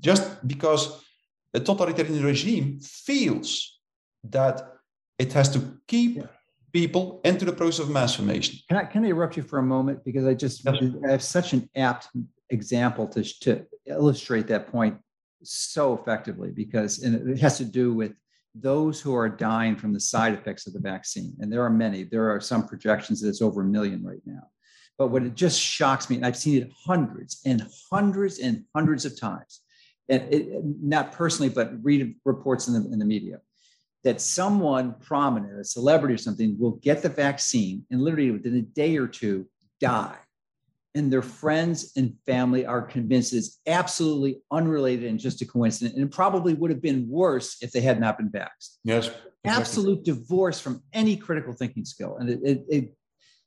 [0.00, 1.02] just because
[1.54, 3.80] a totalitarian regime feels
[4.24, 4.62] that
[5.18, 6.24] it has to keep
[6.74, 8.58] people into the process of mass formation.
[8.68, 10.04] Can I, can I interrupt you for a moment?
[10.04, 10.76] Because I just yes.
[11.06, 12.08] I have such an apt
[12.50, 14.98] example to, to illustrate that point
[15.44, 18.12] so effectively because it has to do with
[18.56, 21.32] those who are dying from the side effects of the vaccine.
[21.38, 22.02] And there are many.
[22.02, 24.48] There are some projections that it's over a million right now.
[24.98, 29.04] But what it just shocks me, and I've seen it hundreds and hundreds and hundreds
[29.04, 29.60] of times,
[30.08, 33.40] and it, not personally, but read reports in the, in the media
[34.04, 38.62] that someone prominent, a celebrity or something, will get the vaccine and literally within a
[38.62, 39.46] day or two
[39.80, 40.16] die.
[40.94, 45.96] And their friends and family are convinced it's absolutely unrelated and just a coincidence.
[45.96, 48.76] And probably would have been worse if they had not been vaxxed.
[48.84, 49.06] Yes.
[49.06, 49.30] Exactly.
[49.46, 52.16] Absolute divorce from any critical thinking skill.
[52.18, 52.96] And it, it, it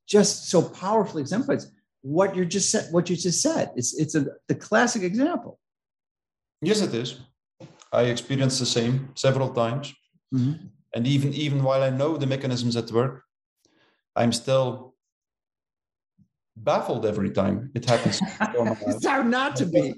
[0.08, 3.72] just so powerfully exemplifies what you just said, what you just said.
[3.76, 5.60] It's it's a the classic example.
[6.62, 7.20] Yes, it is.
[7.91, 9.93] I experienced the same several times.
[10.34, 10.68] Mm-hmm.
[10.94, 13.24] And even even while I know the mechanisms at work,
[14.16, 14.96] I'm still
[16.56, 18.20] baffled every time it happens.
[18.88, 19.94] it's hard not to be.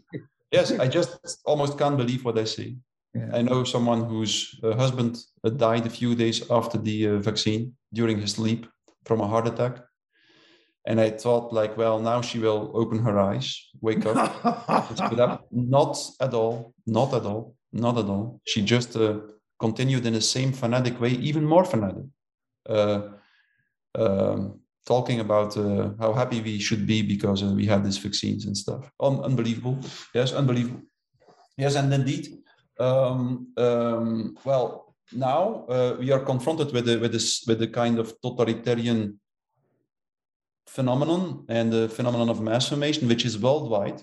[0.51, 2.77] yes, I just almost can't believe what I see.
[3.13, 3.29] Yeah.
[3.33, 7.73] I know someone whose uh, husband uh, died a few days after the uh, vaccine
[7.91, 8.67] during his sleep
[9.05, 9.79] from a heart attack.
[10.85, 13.47] and I thought, like, well, now she will open her eyes,
[13.81, 14.15] wake up.
[15.51, 18.41] not at all, not at all, not at all.
[18.45, 19.19] She just uh,
[19.59, 22.05] continued in the same fanatic way, even more fanatic,
[22.67, 23.01] uh,
[23.95, 28.45] um, talking about uh, how happy we should be because uh, we have these vaccines
[28.45, 28.91] and stuff.
[28.99, 29.77] Un- unbelievable.
[30.13, 30.81] Yes, unbelievable.
[31.57, 32.37] Yes, and indeed,
[32.79, 37.99] um, um, well, now uh, we are confronted with the, with this with the kind
[37.99, 39.19] of totalitarian
[40.67, 44.01] phenomenon and the phenomenon of mass formation, which is worldwide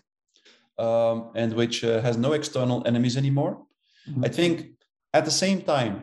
[0.78, 3.62] um, and which uh, has no external enemies anymore.
[4.08, 4.24] Mm-hmm.
[4.24, 4.75] I think
[5.16, 5.94] at the same time,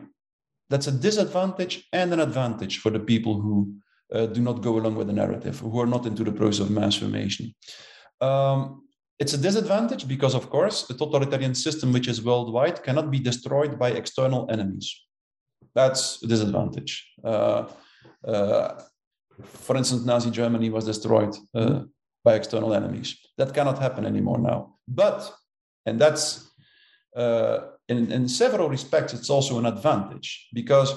[0.70, 3.56] that's a disadvantage and an advantage for the people who
[4.12, 6.70] uh, do not go along with the narrative, who are not into the process of
[6.70, 7.54] mass formation.
[8.20, 8.58] Um,
[9.18, 13.78] it's a disadvantage because, of course, a totalitarian system which is worldwide cannot be destroyed
[13.78, 14.88] by external enemies.
[15.74, 16.92] That's a disadvantage.
[17.22, 17.62] Uh,
[18.26, 18.80] uh,
[19.44, 21.80] for instance, Nazi Germany was destroyed uh,
[22.24, 23.16] by external enemies.
[23.38, 24.76] That cannot happen anymore now.
[24.88, 25.32] But,
[25.86, 26.50] and that's
[27.16, 30.90] uh, in, in several respects, it's also an advantage because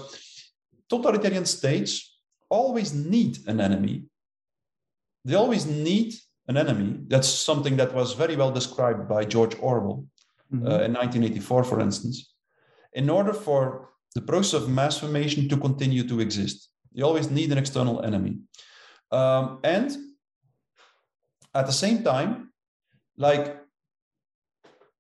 [0.90, 2.20] totalitarian states
[2.50, 4.06] always need an enemy.
[5.26, 6.14] They always need
[6.48, 7.00] an enemy.
[7.08, 10.06] That's something that was very well described by George Orwell
[10.54, 10.66] mm-hmm.
[10.66, 12.34] uh, in 1984, for instance.
[12.94, 17.52] In order for the process of mass formation to continue to exist, you always need
[17.52, 18.40] an external enemy.
[19.12, 19.96] Um, and
[21.54, 22.54] at the same time,
[23.18, 23.58] like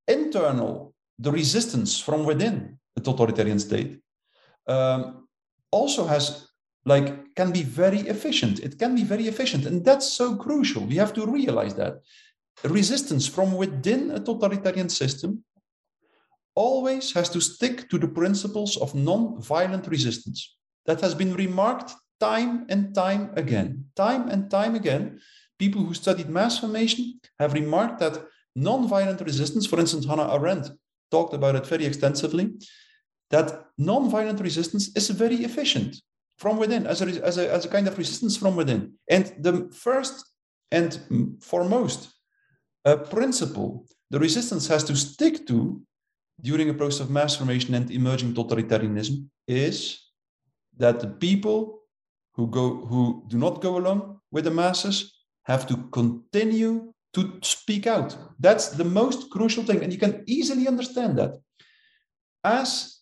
[0.08, 0.87] internal,
[1.19, 3.99] the resistance from within a totalitarian state
[4.67, 5.27] um,
[5.71, 6.47] also has
[6.86, 8.60] like can be very efficient.
[8.60, 10.84] It can be very efficient and that's so crucial.
[10.86, 12.01] We have to realize that.
[12.63, 15.43] Resistance from within a totalitarian system
[16.56, 20.58] always has to stick to the principles of non-violent resistance.
[20.86, 23.86] That has been remarked time and time again.
[23.95, 25.19] Time and time again
[25.60, 28.25] people who studied mass formation have remarked that
[28.56, 30.69] non-violent resistance for instance hannah arendt
[31.12, 32.54] talked about it very extensively
[33.30, 35.96] that non-violent resistance is very efficient
[36.38, 38.93] from within, as a, as a, as a kind of resistance from within.
[39.10, 40.26] And the first
[40.72, 42.13] and foremost
[42.86, 45.82] uh, principle the resistance has to stick to
[46.41, 50.00] during a process of mass formation and emerging totalitarianism is
[50.78, 51.82] that the people
[52.36, 57.88] who go who do not go along with the masses have to continue to speak
[57.88, 61.38] out that's the most crucial thing and you can easily understand that
[62.43, 62.98] as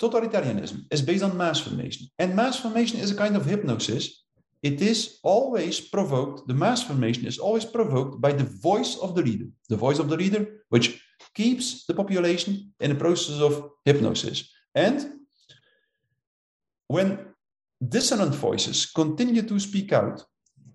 [0.00, 2.08] totalitarianism is based on mass formation.
[2.18, 4.24] And mass formation is a kind of hypnosis.
[4.62, 9.22] It is always provoked, the mass formation is always provoked by the voice of the
[9.22, 11.00] leader, the voice of the leader, which
[11.34, 14.50] keeps the population in a process of hypnosis.
[14.74, 15.20] And
[16.88, 17.18] when
[17.86, 20.24] dissonant voices continue to speak out,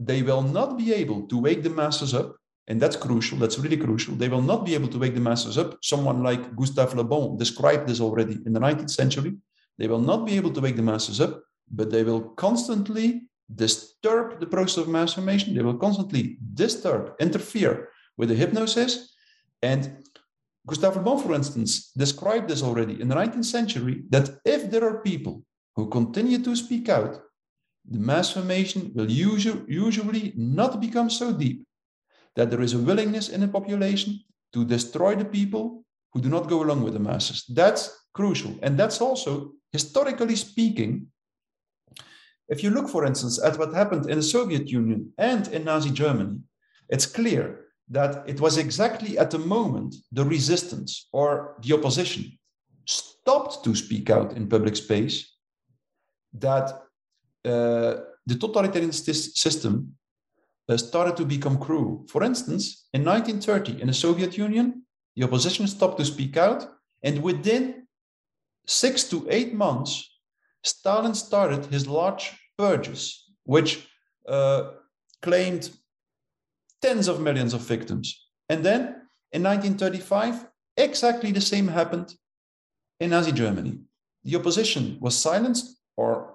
[0.05, 2.35] they will not be able to wake the masses up
[2.67, 4.15] and that's crucial, that's really crucial.
[4.15, 5.77] They will not be able to wake the masses up.
[5.83, 9.33] Someone like Gustave Le Bon described this already in the 19th century.
[9.77, 14.39] They will not be able to wake the masses up, but they will constantly disturb
[14.39, 15.55] the process of mass formation.
[15.55, 19.15] They will constantly disturb, interfere with the hypnosis.
[19.61, 20.03] And
[20.67, 24.85] Gustave Le Bon, for instance, described this already in the 19th century that if there
[24.85, 25.43] are people
[25.75, 27.21] who continue to speak out,
[27.85, 31.65] the mass formation will usually, not become so deep
[32.35, 34.19] that there is a willingness in a population
[34.53, 37.45] to destroy the people who do not go along with the masses.
[37.49, 38.55] That's crucial.
[38.61, 41.07] And that's also, historically speaking,
[42.49, 45.89] if you look, for instance, at what happened in the Soviet Union and in Nazi
[45.89, 46.39] Germany,
[46.89, 52.37] it's clear that it was exactly at the moment the resistance or the opposition
[52.85, 55.35] stopped to speak out in public space
[56.33, 56.81] that
[57.43, 59.95] the totalitarian system
[60.69, 62.05] uh, started to become cruel.
[62.07, 64.83] For instance, in 1930, in the Soviet Union,
[65.15, 66.65] the opposition stopped to speak out,
[67.03, 67.87] and within
[68.67, 70.09] six to eight months,
[70.63, 73.87] Stalin started his large purges, which
[74.27, 74.69] uh,
[75.21, 75.71] claimed
[76.81, 78.27] tens of millions of victims.
[78.47, 78.81] And then
[79.31, 82.13] in 1935, exactly the same happened
[82.99, 83.79] in Nazi Germany.
[84.23, 86.30] The opposition was silenced or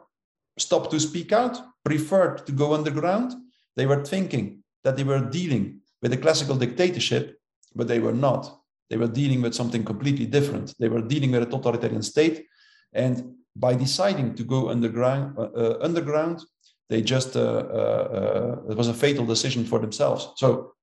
[0.59, 3.35] stopped to speak out, preferred to go underground,
[3.77, 7.39] they were thinking that they were dealing with a classical dictatorship,
[7.75, 8.61] but they were not.
[8.89, 10.75] They were dealing with something completely different.
[10.79, 12.47] They were dealing with a totalitarian state.
[12.93, 16.43] And by deciding to go underground, uh, uh, underground
[16.89, 20.29] they just, uh, uh, uh, it was a fatal decision for themselves.
[20.37, 20.75] So,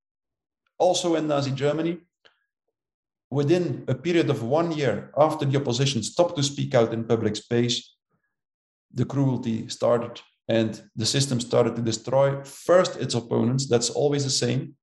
[0.78, 2.00] also in Nazi Germany,
[3.30, 7.36] within a period of one year after the opposition stopped to speak out in public
[7.36, 7.93] space,
[8.94, 13.68] the cruelty started and the system started to destroy first its opponents.
[13.68, 14.76] That's always the same.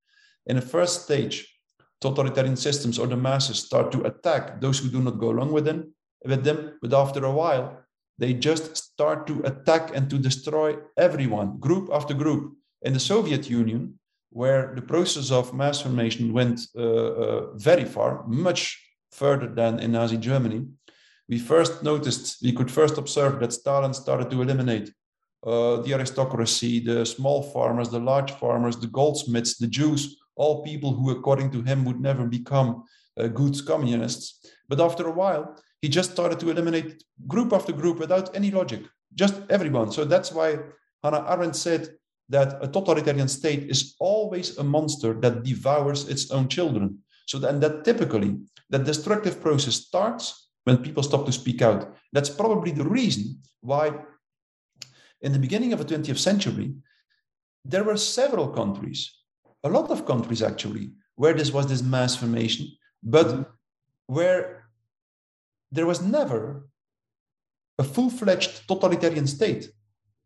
[0.46, 1.46] In the first stage,
[2.00, 5.64] totalitarian systems or the masses start to attack those who do not go along with
[5.64, 5.94] them,
[6.24, 6.78] with them.
[6.80, 7.80] But after a while,
[8.18, 12.54] they just start to attack and to destroy everyone, group after group.
[12.82, 13.98] In the Soviet Union,
[14.30, 18.78] where the process of mass formation went uh, uh, very far, much
[19.10, 20.66] further than in Nazi Germany,
[21.30, 24.92] we first noticed, we could first observe that Stalin started to eliminate
[25.46, 30.92] uh, the aristocracy, the small farmers, the large farmers, the goldsmiths, the Jews, all people
[30.92, 32.82] who, according to him, would never become
[33.16, 34.44] uh, good communists.
[34.68, 38.82] But after a while, he just started to eliminate group after group without any logic,
[39.14, 39.92] just everyone.
[39.92, 40.58] So that's why
[41.04, 41.90] Hannah Arendt said
[42.28, 46.98] that a totalitarian state is always a monster that devours its own children.
[47.26, 48.36] So then that typically
[48.70, 51.94] that destructive process starts when people stop to speak out.
[52.12, 53.92] That's probably the reason why
[55.22, 56.74] in the beginning of the 20th century,
[57.64, 59.14] there were several countries,
[59.64, 62.66] a lot of countries actually, where this was this mass formation,
[63.02, 63.50] but
[64.06, 64.70] where
[65.70, 66.68] there was never
[67.78, 69.70] a full-fledged totalitarian state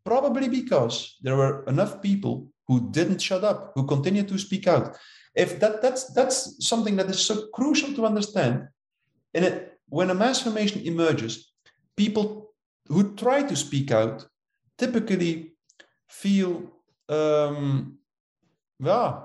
[0.04, 4.96] probably because there were enough people who didn't shut up, who continued to speak out.
[5.34, 8.68] If that, that's, that's something that is so crucial to understand.
[9.32, 11.52] And it, when a mass formation emerges,
[11.96, 12.52] people
[12.88, 14.26] who try to speak out
[14.78, 15.52] typically
[16.08, 16.70] feel,
[17.08, 17.98] um,
[18.80, 19.20] yeah,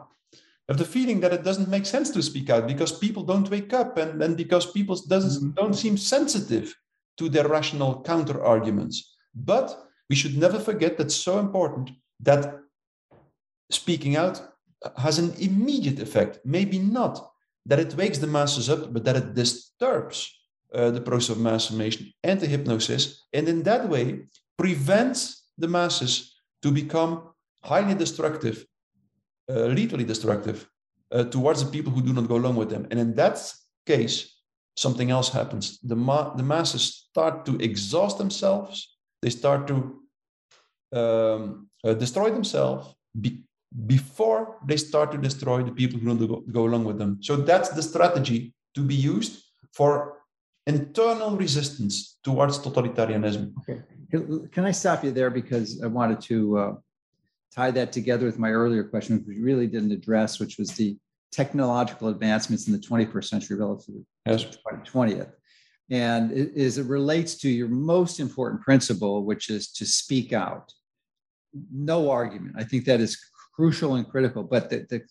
[0.67, 3.73] have the feeling that it doesn't make sense to speak out because people don't wake
[3.73, 5.55] up and, and because people doesn't, mm-hmm.
[5.55, 6.75] don't seem sensitive
[7.17, 9.15] to their rational counter arguments.
[9.33, 11.91] But we should never forget that's so important
[12.21, 12.59] that
[13.71, 14.41] speaking out
[14.97, 16.39] has an immediate effect.
[16.45, 17.31] Maybe not
[17.65, 20.38] that it wakes the masses up, but that it disturbs
[20.73, 24.21] uh, the process of mass formation and the hypnosis, and in that way
[24.57, 27.31] prevents the masses to become
[27.63, 28.65] highly destructive,
[29.49, 30.69] uh, lethally destructive
[31.11, 32.87] uh, towards the people who do not go along with them.
[32.91, 33.41] And in that
[33.85, 34.35] case,
[34.77, 35.79] something else happens.
[35.79, 40.01] The, ma- the masses start to exhaust themselves they start to
[40.93, 43.43] um, destroy themselves be-
[43.85, 47.19] before they start to destroy the people who don't go, go along with them.
[47.21, 49.43] So that's the strategy to be used
[49.73, 50.18] for
[50.75, 53.53] internal resistance towards totalitarianism.
[53.61, 53.81] Okay.
[54.51, 56.73] Can I stop you there because I wanted to uh,
[57.55, 60.97] tie that together with my earlier question, which we really didn't address, which was the
[61.31, 63.95] technological advancements in the 21st century relative
[64.25, 64.43] yes.
[64.43, 65.31] to the 20th
[65.89, 70.71] and it, as it relates to your most important principle, which is to speak out.
[71.73, 72.55] No argument.
[72.57, 73.19] I think that is
[73.55, 74.43] crucial and critical.
[74.43, 75.01] But the, the,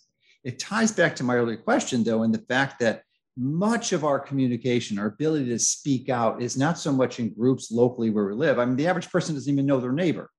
[0.45, 3.03] it ties back to my earlier question, though, and the fact that
[3.39, 7.71] much of our communication, our ability to speak out, is not so much in groups
[7.71, 8.59] locally where we live.
[8.59, 10.31] I mean, the average person doesn't even know their neighbor.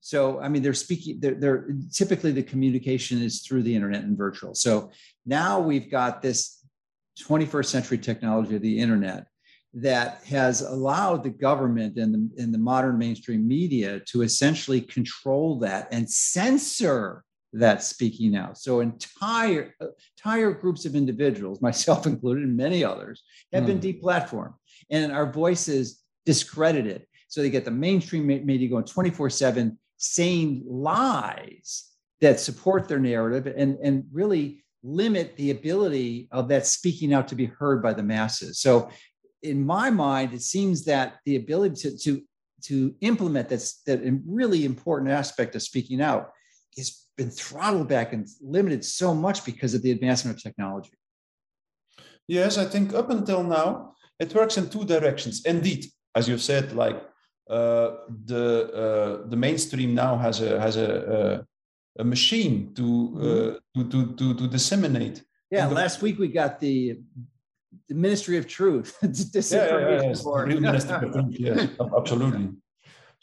[0.00, 4.16] So, I mean, they're speaking, they're, they're typically the communication is through the internet and
[4.16, 4.54] virtual.
[4.54, 4.90] So
[5.26, 6.64] now we've got this
[7.22, 9.26] 21st century technology of the internet
[9.74, 15.58] that has allowed the government and the, and the modern mainstream media to essentially control
[15.58, 17.22] that and censor
[17.52, 18.58] that speaking out.
[18.58, 19.74] So entire
[20.18, 23.22] entire groups of individuals, myself included, and many others,
[23.52, 23.66] have mm.
[23.66, 24.06] been hmm.
[24.06, 24.54] deplatformed,
[24.90, 27.06] and our voices discredited.
[27.28, 31.84] So they get the mainstream media going 24/7, saying lies
[32.20, 37.34] that support their narrative, and and really limit the ability of that speaking out to
[37.34, 38.60] be heard by the masses.
[38.60, 38.90] So
[39.42, 42.22] in my mind, it seems that the ability to, to,
[42.62, 46.30] to implement that's that really important aspect of speaking out
[46.76, 48.22] has been throttled back and
[48.56, 50.94] limited so much because of the advancement of technology.
[52.38, 55.34] Yes, I think up until now, it works in two directions.
[55.54, 55.82] Indeed,
[56.18, 56.98] as you said, like
[57.56, 57.88] uh,
[58.30, 58.44] the
[58.84, 61.22] uh, the mainstream now has a has a a,
[62.02, 63.74] a machine to, uh, mm-hmm.
[63.74, 65.16] to to to to disseminate.
[65.56, 66.76] Yeah, last week we got the
[67.88, 68.88] the Ministry of Truth.
[69.36, 71.36] Disinformation yeah, yeah, yeah, Ministry of Truth.
[71.46, 71.60] Yes,
[72.00, 72.46] absolutely.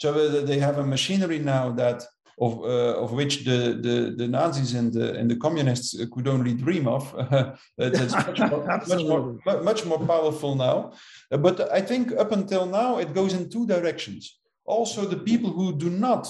[0.02, 2.00] So uh, they have a machinery now that
[2.40, 6.54] of uh, of which the, the the Nazis and the and the communists could only
[6.54, 7.04] dream of.
[7.78, 10.92] it's much more, much more, much more powerful now.
[11.32, 14.40] Uh, but I think up until now it goes in two directions.
[14.66, 16.28] Also, the people who do not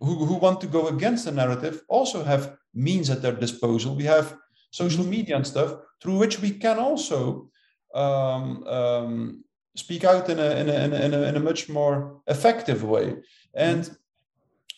[0.00, 3.94] who, who want to go against the narrative also have means at their disposal.
[3.94, 4.36] We have
[4.70, 5.10] social mm-hmm.
[5.10, 7.50] media and stuff through which we can also
[7.94, 9.44] um, um,
[9.76, 13.16] speak out in a, in, a, in, a, in, a, much more effective way.
[13.54, 13.90] And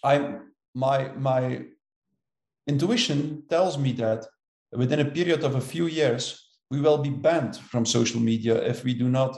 [0.04, 0.36] I,
[0.74, 1.62] my, my
[2.66, 4.26] intuition tells me that
[4.72, 6.22] within a period of a few years,
[6.70, 9.36] we will be banned from social media if we do not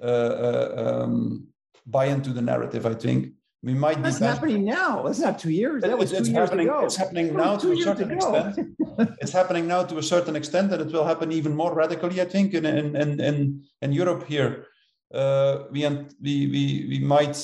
[0.00, 1.48] uh, uh, um,
[1.86, 3.32] buy into the narrative, I think.
[3.62, 5.02] we might That's be happening now.
[5.02, 5.82] That's not two years.
[5.82, 6.84] That was it's two years happening ago.
[6.84, 8.76] it's happening now to a certain extent
[9.22, 12.24] it's happening now to a certain extent and it will happen even more radically i
[12.24, 13.36] think in in in in,
[13.82, 14.66] in europe here
[15.14, 15.86] uh, we,
[16.24, 17.36] we we we might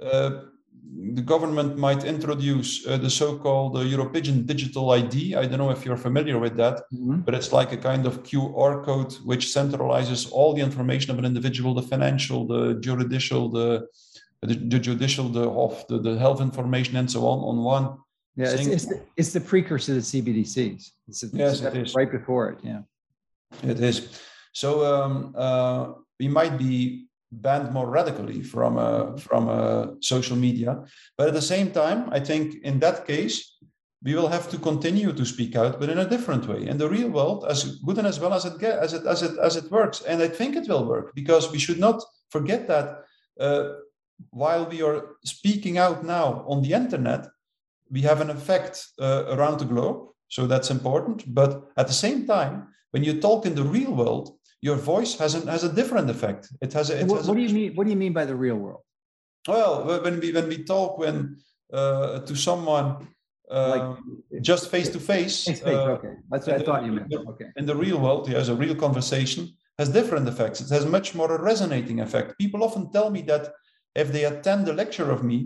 [0.00, 0.30] uh,
[0.96, 5.34] the government might introduce uh, the so-called uh, European digital ID.
[5.34, 7.24] I don't know if you're familiar with that, Mhm.
[7.24, 11.24] but it's like a kind of QR code which centralizes all the information of an
[11.24, 13.86] individual, the financial, the judicial, the
[14.42, 17.84] the, the judicial, the of the, the health information, and so on on one.
[18.36, 20.90] Yeah, it's, it's, the, it's the precursor to the CBDCs.
[21.08, 21.94] It's the Yes, it is.
[21.94, 22.58] right before it.
[22.62, 22.82] Yeah.
[23.62, 24.20] It is.
[24.52, 30.84] So um, uh, we might be banned more radically from uh, from uh, social media,
[31.16, 33.56] but at the same time, I think in that case
[34.02, 36.88] we will have to continue to speak out, but in a different way in the
[36.88, 39.56] real world, as good and as well as it get, as it as it as
[39.56, 40.02] it works.
[40.02, 43.04] And I think it will work because we should not forget that
[43.40, 43.72] uh,
[44.30, 47.26] while we are speaking out now on the internet,
[47.90, 50.08] we have an effect uh, around the globe.
[50.28, 51.22] So that's important.
[51.26, 55.34] But at the same time, when you talk in the real world, your voice has
[55.34, 56.48] a, has a different effect.
[56.60, 57.74] It has a, it What, has what a, do you mean?
[57.74, 58.82] What do you mean by the real world?
[59.48, 61.16] well when we when we talk when
[61.72, 62.88] uh, to someone
[63.48, 66.64] Like- um, just face to face Face to face, uh, okay, that's what I the-
[66.66, 67.14] thought you meant.
[67.32, 67.48] Okay.
[67.60, 69.42] in the real world, yes, a real conversation
[69.78, 70.58] has different effects.
[70.64, 72.28] It has much more a resonating effect.
[72.42, 73.42] People often tell me that
[74.02, 75.38] if they attend a lecture of me,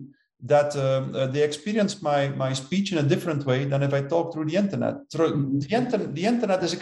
[0.55, 4.03] that um, uh, they experience my my speech in a different way than if I
[4.15, 4.95] talk through the internet.
[5.13, 5.61] Through Mhm.
[5.65, 6.73] the internet, the internet is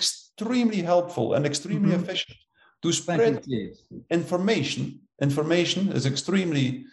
[0.43, 2.03] extremely helpful and extremely Mhm.
[2.03, 2.39] efficient
[2.83, 3.73] to spread you,
[4.11, 4.83] information.
[5.21, 6.85] Information is extremely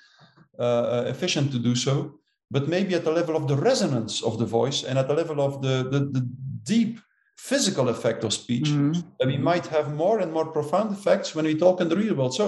[0.57, 1.95] uh, efficient to do so,
[2.49, 5.39] but maybe at the level of the resonance of the voice and at the level
[5.41, 6.23] of the, the, the
[6.63, 6.99] deep
[7.37, 8.93] physical effect of speech, Mhm.
[9.19, 12.15] that we might have more and more profound effects when we talk in the real
[12.15, 12.33] world.
[12.33, 12.45] So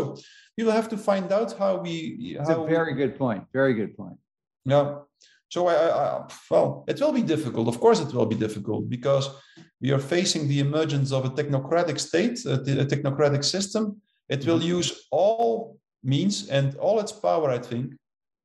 [0.57, 1.93] we will have to find out how we
[2.39, 3.43] It's how a we- very good point.
[3.53, 4.17] Very good point.
[4.73, 4.85] yeah.
[5.49, 7.67] So I, I, I, well, it will be difficult.
[7.67, 9.29] Of course, it will be difficult because
[9.81, 14.01] we are facing the emergence of a technocratic state, a, a technocratic system.
[14.29, 17.93] It will use all means and all its power, I think,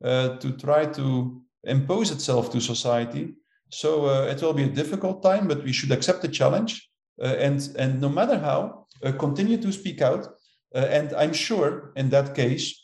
[0.05, 3.35] uh, to try to impose itself to society.
[3.71, 6.89] So uh, it will be a difficult time, but we should accept the challenge
[7.21, 10.27] uh, and and no matter how, uh, continue to speak out.
[10.75, 12.82] Uh, and I'm sure in that case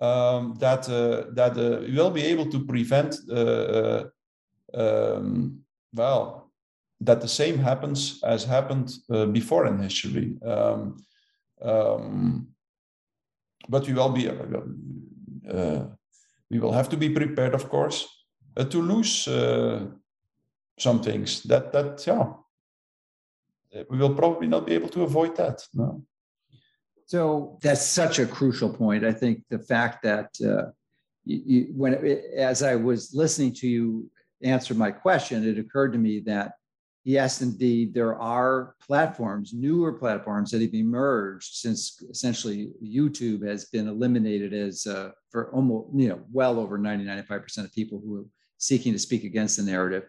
[0.00, 4.04] um, that uh, that uh, we will be able to prevent uh,
[4.74, 5.60] um,
[5.92, 6.50] well
[7.02, 8.92] that the same happens as happened
[9.32, 10.36] before in history.
[10.44, 10.96] Um,
[11.62, 12.48] um,
[13.68, 14.28] but we will be
[16.50, 18.06] we will have to be prepared, of course,
[18.56, 19.24] to lose
[20.78, 21.42] some things.
[21.44, 22.32] That that yeah,
[23.88, 25.62] we will probably not be able to avoid that.
[25.72, 26.04] No.
[27.10, 29.04] So that's such a crucial point.
[29.04, 30.70] I think the fact that uh,
[31.24, 31.94] you, when
[32.36, 34.08] as I was listening to you
[34.44, 36.52] answer my question, it occurred to me that
[37.02, 43.88] yes, indeed, there are platforms, newer platforms that have emerged since essentially YouTube has been
[43.88, 48.20] eliminated as uh, for almost you know well over 90 95 percent of people who
[48.20, 48.26] are
[48.58, 50.04] seeking to speak against the narrative.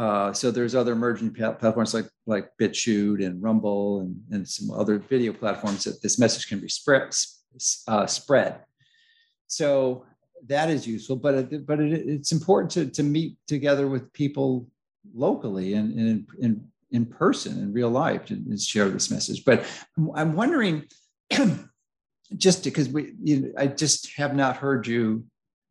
[0.00, 4.98] Uh, so there's other emerging platforms like like BitChute and Rumble and, and some other
[4.98, 7.14] video platforms that this message can be spread.
[7.86, 8.60] Uh, spread.
[9.46, 10.06] So
[10.46, 14.66] that is useful, but it, but it, it's important to, to meet together with people
[15.12, 19.44] locally and, and in, in person in real life and share this message.
[19.44, 19.66] But
[20.14, 20.84] I'm wondering,
[22.38, 25.24] just because we, you know, I just have not heard you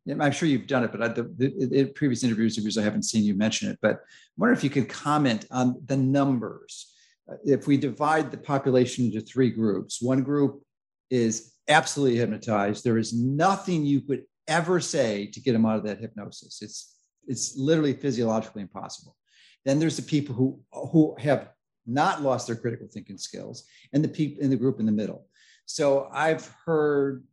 [0.08, 3.02] I'm sure you've done it, but I, the, the, in previous interviews, interviews, I haven't
[3.04, 3.78] seen you mention it.
[3.82, 3.98] But I
[4.38, 6.92] wonder if you could comment on the numbers.
[7.30, 10.62] Uh, if we divide the population into three groups, one group
[11.10, 12.82] is absolutely hypnotized.
[12.82, 16.62] There is nothing you could ever say to get them out of that hypnosis.
[16.62, 16.96] It's
[17.26, 19.16] it's literally physiologically impossible.
[19.64, 21.50] Then there's the people who who have
[21.86, 25.26] not lost their critical thinking skills, and the people in the group in the middle.
[25.66, 27.24] So I've heard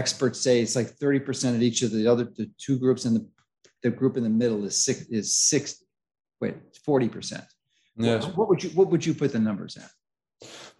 [0.00, 3.24] experts say it's like 30% of each of the other the two groups and the
[3.84, 5.62] the group in the middle is six is six
[6.40, 7.44] wait 40%
[7.96, 8.26] yes.
[8.36, 9.90] what would you what would you put the numbers at?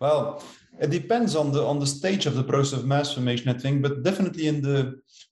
[0.01, 0.23] Well
[0.85, 3.75] it depends on the on the stage of the process of mass formation i think
[3.85, 4.77] but definitely in the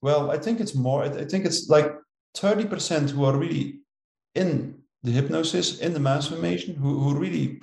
[0.07, 1.89] well i think it's more i think it's like
[2.35, 3.65] 30% who are really
[4.35, 4.49] in
[5.03, 7.61] the hypnosis in the mass formation who, who really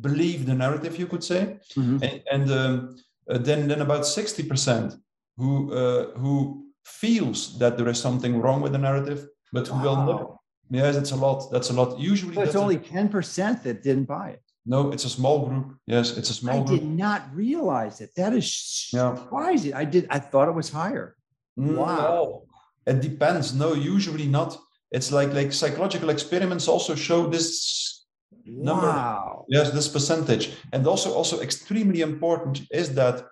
[0.00, 1.58] believe the narrative you could say.
[1.76, 1.98] Mm-hmm.
[2.02, 2.96] and, and um,
[3.30, 4.98] uh, then then about 60%
[5.36, 9.84] who uh, who feels that there is something wrong with the narrative, but who wow.
[9.84, 10.36] will not.
[10.70, 11.50] Yes, it's a lot.
[11.50, 11.98] That's a lot.
[11.98, 14.42] Usually, so it's only ten percent that didn't buy it.
[14.66, 15.76] No, it's a small group.
[15.86, 16.80] Yes, it's a small I group.
[16.80, 18.10] did not realize it.
[18.16, 18.54] That is
[18.90, 19.70] surprising.
[19.70, 19.78] Yeah.
[19.78, 20.06] I did.
[20.10, 21.16] I thought it was higher.
[21.56, 22.44] Wow.
[22.86, 22.92] No.
[22.92, 23.54] it depends.
[23.54, 24.58] No, usually not.
[24.92, 28.06] It's like like psychological experiments also show this
[28.44, 28.86] number.
[28.86, 29.44] Wow.
[29.48, 30.52] Yes, this percentage.
[30.72, 33.24] And also also extremely important is that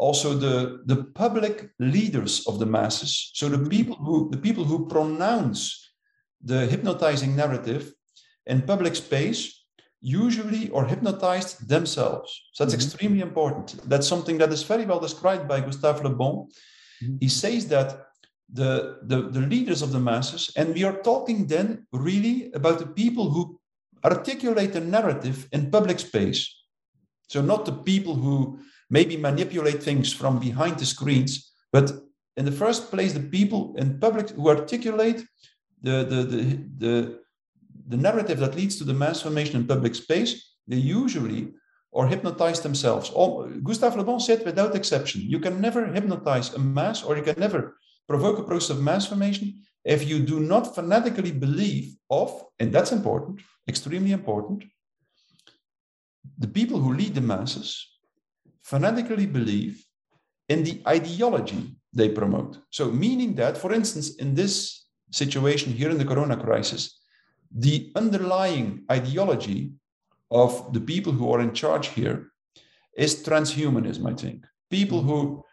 [0.00, 3.30] also the the public leaders of the masses.
[3.34, 5.60] So the people who the people who pronounce
[6.50, 7.92] the hypnotizing narrative
[8.46, 9.42] in public space
[10.00, 12.30] usually are hypnotized themselves.
[12.52, 12.84] So that's mm-hmm.
[12.84, 13.88] extremely important.
[13.90, 16.48] That's something that is very well described by Gustave Le Bon.
[17.02, 17.16] Mm-hmm.
[17.20, 18.06] He says that
[18.52, 22.86] the, the, the leaders of the masses, and we are talking then really about the
[22.86, 23.60] people who
[24.04, 26.59] articulate the narrative in public space.
[27.30, 28.58] So not the people who
[28.90, 31.86] maybe manipulate things from behind the screens, but
[32.36, 35.24] in the first place, the people in public who articulate
[35.82, 36.40] the, the, the,
[36.78, 37.20] the
[37.90, 41.52] the narrative that leads to the mass formation in public space, they usually
[41.92, 43.10] or hypnotize themselves.
[43.64, 47.38] Gustave Le Bon said, without exception, you can never hypnotize a mass or you can
[47.38, 47.76] never
[48.08, 52.92] provoke a process of mass formation if you do not fanatically believe of, and that's
[52.92, 54.62] important, extremely important,
[56.38, 57.86] the people who lead the masses
[58.62, 59.84] fanatically believe
[60.48, 62.58] in the ideology they promote.
[62.70, 67.00] So, meaning that, for instance, in this situation here in the corona crisis,
[67.50, 69.72] the underlying ideology
[70.30, 72.30] of the people who are in charge here
[72.96, 75.44] is transhumanism i think people who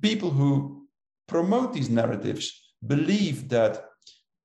[0.00, 0.86] people who
[1.26, 3.84] promote these narratives believe that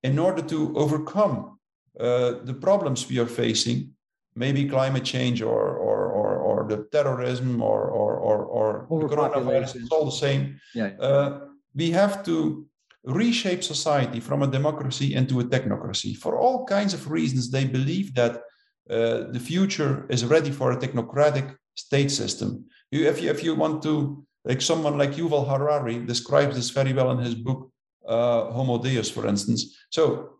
[0.03, 1.59] in order to overcome
[1.99, 3.94] uh, the problems we are facing
[4.35, 9.75] maybe climate change or or or, or the terrorism or or or, or the coronavirus
[9.75, 10.91] it's all the same yeah.
[10.99, 11.39] uh,
[11.73, 12.65] we have to
[13.05, 16.17] reshape society from a democracy into a technocracy.
[16.17, 18.41] For all kinds of reasons, they believe that
[18.89, 22.65] uh, the future is ready for a technocratic state system.
[22.91, 26.93] You, if, you, if you want to, like someone like Yuval Harari describes this very
[26.93, 27.71] well in his book,
[28.07, 29.75] uh, Homo Deus, for instance.
[29.89, 30.37] So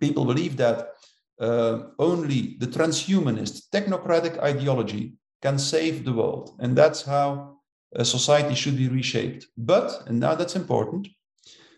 [0.00, 0.88] people believe that
[1.40, 6.56] uh, only the transhumanist technocratic ideology can save the world.
[6.58, 7.58] And that's how
[7.94, 9.46] a society should be reshaped.
[9.56, 11.08] But, and now that's important,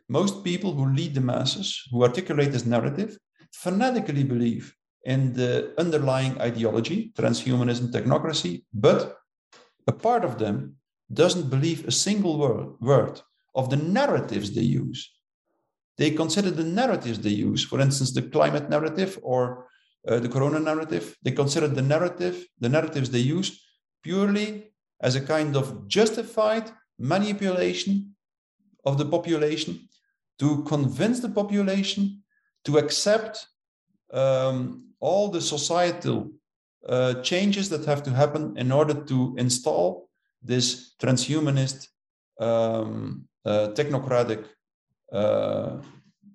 [0.08, 3.16] most people who lead the masses, who articulate this narrative,
[3.52, 9.18] fanatically believe in the underlying ideology, transhumanism, technocracy, but
[9.86, 10.76] a part of them
[11.12, 13.20] doesn't believe a single word, word
[13.54, 15.10] of the narratives they use.
[16.00, 19.66] They consider the narratives they use, for instance, the climate narrative or
[20.08, 23.62] uh, the corona narrative, they consider the narrative, the narratives they use
[24.02, 24.72] purely
[25.02, 28.16] as a kind of justified manipulation
[28.86, 29.90] of the population
[30.38, 32.22] to convince the population
[32.64, 33.46] to accept
[34.14, 36.30] um, all the societal
[36.88, 40.08] uh, changes that have to happen in order to install
[40.42, 41.88] this transhumanist
[42.40, 44.46] um, uh, technocratic
[45.12, 45.80] uh,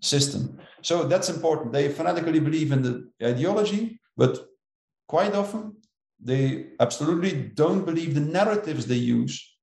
[0.01, 0.59] system.
[0.82, 1.73] So that's important.
[1.73, 4.47] They fanatically believe in the ideology, but
[5.07, 5.78] quite often
[6.19, 9.57] they absolutely don't believe the narratives they use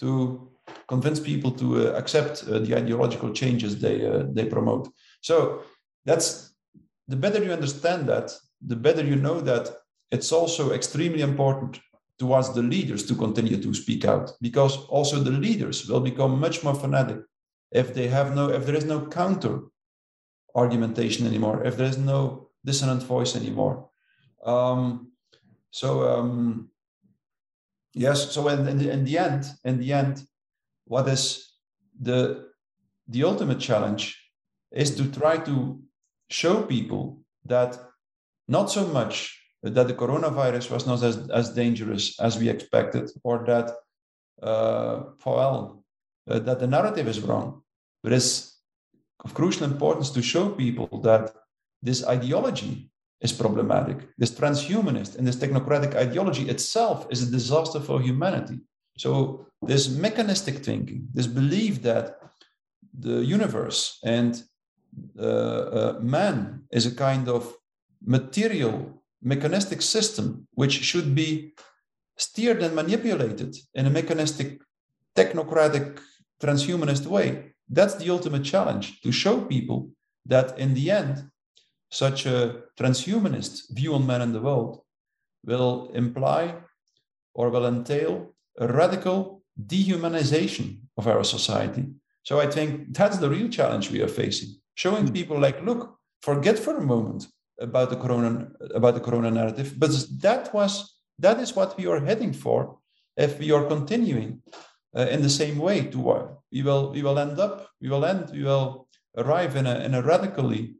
[0.00, 0.50] to
[0.88, 4.88] convince people to uh, accept uh, the ideological changes they uh, they promote.
[5.20, 5.62] So
[6.04, 6.54] that's
[7.08, 8.32] the better you understand that,
[8.66, 9.70] the better you know that
[10.10, 11.80] it's also extremely important
[12.18, 16.38] to us the leaders to continue to speak out because also the leaders will become
[16.38, 17.20] much more fanatic
[17.72, 19.60] if they have no if there is no counter
[20.54, 23.88] argumentation anymore if there is no dissonant voice anymore.
[24.44, 25.12] Um,
[25.70, 26.70] so um,
[27.94, 30.26] yes so in, in, the, in the end in the end
[30.84, 31.52] what is
[32.00, 32.48] the
[33.08, 34.18] the ultimate challenge
[34.70, 35.80] is to try to
[36.30, 37.78] show people that
[38.48, 43.44] not so much that the coronavirus was not as, as dangerous as we expected or
[43.46, 43.70] that
[44.42, 45.81] uh, well
[46.28, 47.62] uh, that the narrative is wrong.
[48.02, 48.58] But it's
[49.24, 51.34] of crucial importance to show people that
[51.80, 58.00] this ideology is problematic this transhumanist and this technocratic ideology itself is a disaster for
[58.00, 58.58] humanity.
[58.98, 62.18] So this mechanistic thinking, this belief that
[62.98, 64.42] the universe and
[65.18, 67.54] uh, uh, man is a kind of
[68.04, 71.54] material mechanistic system which should be
[72.18, 74.60] steered and manipulated in a mechanistic
[75.16, 76.00] technocratic
[76.42, 79.90] transhumanist way that's the ultimate challenge to show people
[80.26, 81.30] that in the end
[81.90, 84.80] such a transhumanist view on man and the world
[85.44, 86.54] will imply
[87.34, 91.86] or will entail a radical dehumanization of our society.
[92.22, 94.50] So I think that's the real challenge we are facing.
[94.74, 95.14] Showing mm.
[95.14, 97.26] people like, look, forget for a moment
[97.60, 102.00] about the corona about the corona narrative, but that was that is what we are
[102.00, 102.78] heading for
[103.16, 104.40] if we are continuing
[104.96, 105.84] uh, in the same way.
[105.86, 105.98] To
[106.52, 109.94] we will we will end up we will end we will arrive in a in
[109.94, 110.76] a radically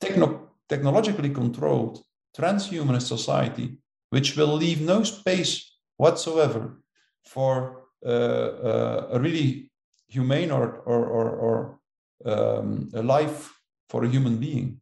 [0.00, 2.02] techno, technologically controlled
[2.36, 3.78] transhumanist society,
[4.10, 6.80] which will leave no space whatsoever
[7.24, 9.70] for uh, uh, a really
[10.08, 11.80] humane or or or, or
[12.24, 13.52] um, a life
[13.88, 14.80] for a human being.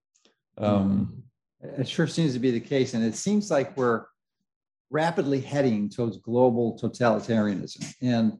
[0.57, 1.23] Um,
[1.61, 4.05] it sure seems to be the case, and it seems like we're
[4.91, 7.95] rapidly heading towards global totalitarianism.
[8.01, 8.39] And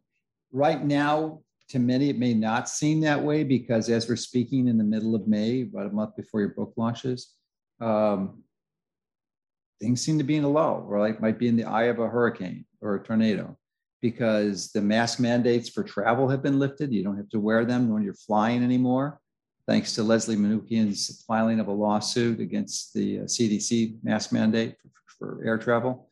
[0.53, 1.41] right now,
[1.71, 5.15] to many, it may not seem that way because as we're speaking in the middle
[5.15, 7.35] of May, about a month before your book launches,
[7.81, 8.43] um,
[9.81, 11.99] things seem to be in a lull, or like might be in the eye of
[11.99, 13.57] a hurricane or a tornado,
[14.01, 16.93] because the mask mandates for travel have been lifted.
[16.93, 19.21] You don't have to wear them when you're flying anymore,
[19.67, 24.89] thanks to Leslie Manookian's filing of a lawsuit against the CDC uh, mask mandate for,
[25.19, 26.09] for air travel.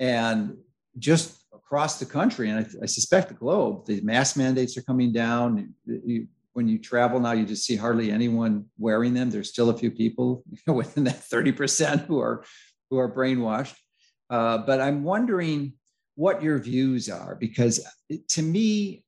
[0.00, 0.56] And
[0.98, 5.12] just across the country, and I, I, suspect the globe, the mask mandates are coming
[5.12, 5.74] down.
[5.84, 9.30] You, when you travel now, you just see hardly anyone wearing them.
[9.30, 12.44] There's still a few people within that 30% who are
[12.88, 13.74] who are brainwashed.
[14.30, 15.74] Uh, but I'm wondering
[16.14, 17.84] what your views are, because
[18.28, 19.04] to me,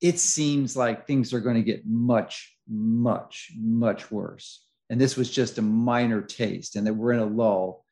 [0.00, 4.64] it seems like things are going to get much, much, much worse.
[4.88, 7.84] And this was just a minor taste, and that we're in a lull.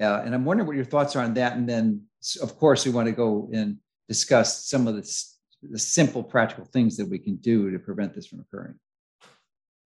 [0.00, 1.56] Uh, and I'm wondering what your thoughts are on that.
[1.56, 2.07] And then,
[2.42, 5.24] of course, we want to go and discuss some of the,
[5.62, 8.74] the simple, practical things that we can do to prevent this from occurring.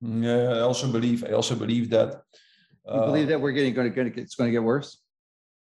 [0.01, 1.25] Yeah, I also believe.
[1.25, 2.23] I also believe that.
[2.89, 4.63] Uh, you believe that we're getting going to, going to get, it's going to get
[4.63, 4.99] worse.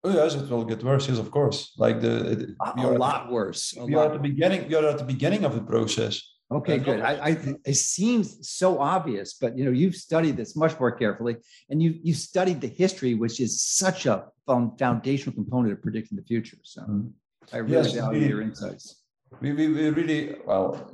[0.02, 1.08] Oh yes, it will get worse.
[1.08, 1.72] Yes, of course.
[1.78, 3.74] Like the it, a, lot worse.
[3.76, 4.02] A we lot.
[4.02, 4.68] are at the beginning.
[4.68, 6.22] We are at the beginning of the process.
[6.52, 7.00] Okay, good.
[7.00, 7.30] I, I,
[7.64, 11.36] it seems so obvious, but you know, you've studied this much more carefully,
[11.70, 16.24] and you you studied the history, which is such a foundational component of predicting the
[16.24, 16.58] future.
[16.62, 17.10] So, mm.
[17.52, 19.02] I really yes, value we, your insights.
[19.40, 20.90] We, we, we really well.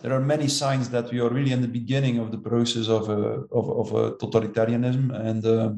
[0.00, 3.10] There are many signs that we are really in the beginning of the process of
[3.10, 5.72] a of, of a totalitarianism, and uh,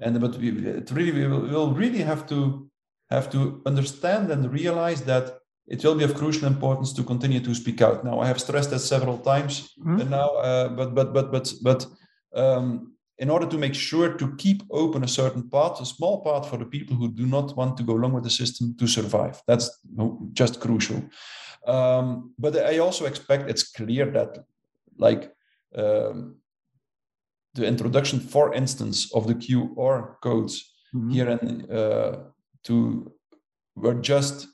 [0.00, 2.68] and but we it really we will, we will really have to
[3.10, 7.54] have to understand and realize that it will be of crucial importance to continue to
[7.54, 8.04] speak out.
[8.04, 10.10] Now, I have stressed that several times, mm-hmm.
[10.10, 11.86] now, uh, but but but but but
[12.34, 16.46] um, in order to make sure to keep open a certain part, a small part
[16.46, 19.40] for the people who do not want to go along with the system to survive.
[19.46, 19.70] That's
[20.32, 21.02] just crucial.
[21.66, 24.38] Um, but I also expect it's clear that,
[24.98, 25.32] like.
[25.74, 26.36] Um,
[27.54, 31.10] the introduction, for instance, of the QR codes mm-hmm.
[31.10, 32.16] here and uh,
[32.64, 33.12] to
[33.74, 34.48] were just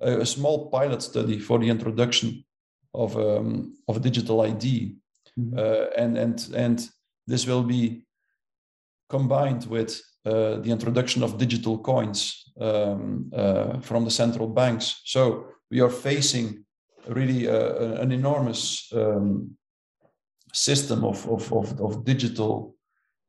[0.00, 2.44] a, a, small pilot study for the introduction
[2.94, 4.96] of um, of digital ID,
[5.38, 5.58] mm-hmm.
[5.58, 6.88] uh, and and and
[7.26, 8.04] this will be
[9.08, 15.00] combined with uh, the introduction of digital coins um, uh, from the central banks.
[15.04, 16.64] So we are facing
[17.08, 19.56] really uh, an enormous um,
[20.52, 22.74] system of of of, of digital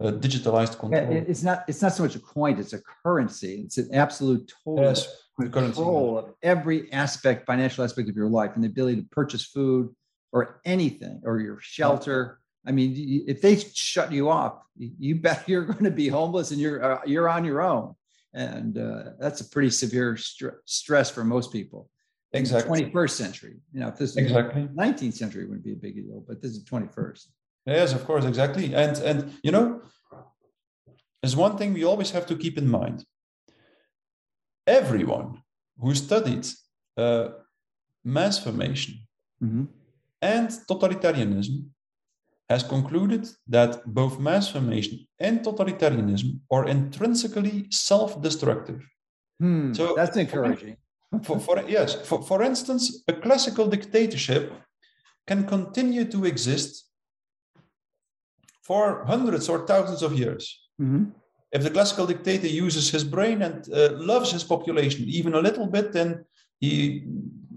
[0.02, 1.14] uh, digitalized control.
[1.14, 3.64] Yeah, it's not it's not so much a coin; it's a currency.
[3.66, 5.08] It's an absolute total yes,
[5.48, 9.94] control of every aspect, financial aspect of your life, and the ability to purchase food
[10.32, 12.40] or anything or your shelter.
[12.66, 16.60] I mean, if they shut you off, you bet you're going to be homeless and
[16.60, 17.96] you're uh, you're on your own,
[18.34, 21.90] and uh, that's a pretty severe st- stress for most people.
[22.34, 22.86] Exactly.
[22.86, 23.56] 21st century.
[23.74, 24.64] You know if this is exactly.
[24.64, 27.26] 19th century wouldn't be a big deal but this is 21st
[27.66, 28.74] yes of course exactly.
[28.76, 29.82] And and you know
[31.22, 33.04] there's one thing we always have to keep in mind
[34.78, 35.28] everyone
[35.82, 36.46] who studied
[36.98, 37.26] uh,
[38.04, 38.94] mass formation
[39.44, 39.66] mm-hmm.
[40.22, 41.58] and totalitarianism
[42.50, 43.24] has concluded
[43.56, 48.82] that both mass formation and totalitarianism are intrinsically self-destructive
[49.40, 50.76] hmm, so that's encouraging
[51.24, 54.54] for, for, yes, for, for instance, a classical dictatorship
[55.26, 56.86] can continue to exist
[58.62, 60.44] for hundreds or thousands of years.
[60.80, 61.06] Mm-hmm.
[61.52, 65.68] If the classical dictator uses his brain and uh, loves his population even a little
[65.68, 66.26] bit, then
[66.60, 67.06] he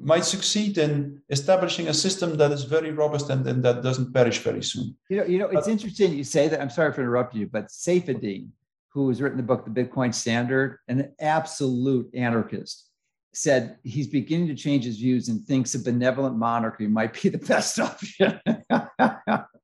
[0.01, 4.39] might succeed in establishing a system that is very robust and, and that doesn't perish
[4.39, 4.97] very soon.
[5.09, 6.61] You know, you know, it's but, interesting you say that.
[6.61, 8.49] I'm sorry for interrupting you, but Saifedean,
[8.89, 12.89] who has written the book The Bitcoin Standard, an absolute anarchist
[13.35, 17.39] said he's beginning to change his views and thinks a benevolent monarchy might be the
[17.39, 18.41] best option.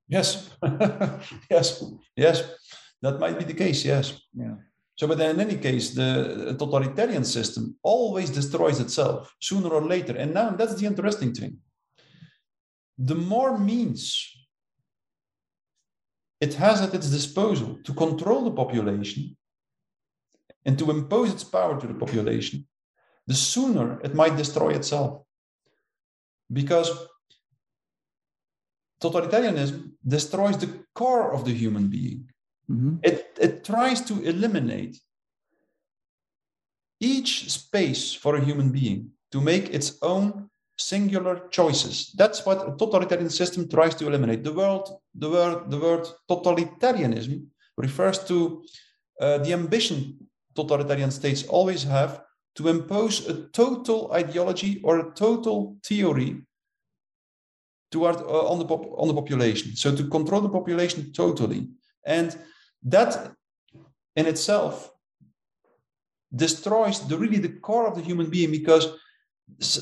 [0.09, 0.51] yes,
[1.51, 1.85] yes,
[2.17, 2.51] yes,
[3.03, 3.85] that might be the case.
[3.85, 4.21] Yes.
[4.35, 4.57] Yeah.
[4.97, 10.17] So, but in any case, the totalitarian system always destroys itself sooner or later.
[10.17, 11.59] And now that's the interesting thing.
[12.99, 14.03] The more means
[16.41, 19.37] it has at its disposal to control the population
[20.65, 22.67] and to impose its power to the population,
[23.27, 25.23] the sooner it might destroy itself.
[26.53, 26.91] because
[29.01, 32.29] totalitarianism destroys the core of the human being.
[32.71, 32.97] Mm-hmm.
[33.03, 34.99] It, it tries to eliminate
[37.01, 42.13] each space for a human being to make its own singular choices.
[42.17, 44.45] That's what a totalitarian system tries to eliminate.
[44.45, 44.83] The word,
[45.15, 47.47] the word, the word totalitarianism
[47.77, 48.65] refers to
[49.21, 52.23] uh, the ambition totalitarian states always have
[52.57, 56.43] to impose a total ideology or a total theory
[57.91, 59.77] toward uh, on the pop- on the population.
[59.77, 61.69] So to control the population totally,
[62.05, 62.37] and
[62.91, 63.33] that
[64.17, 64.91] in itself
[66.35, 68.87] destroys the really the core of the human being because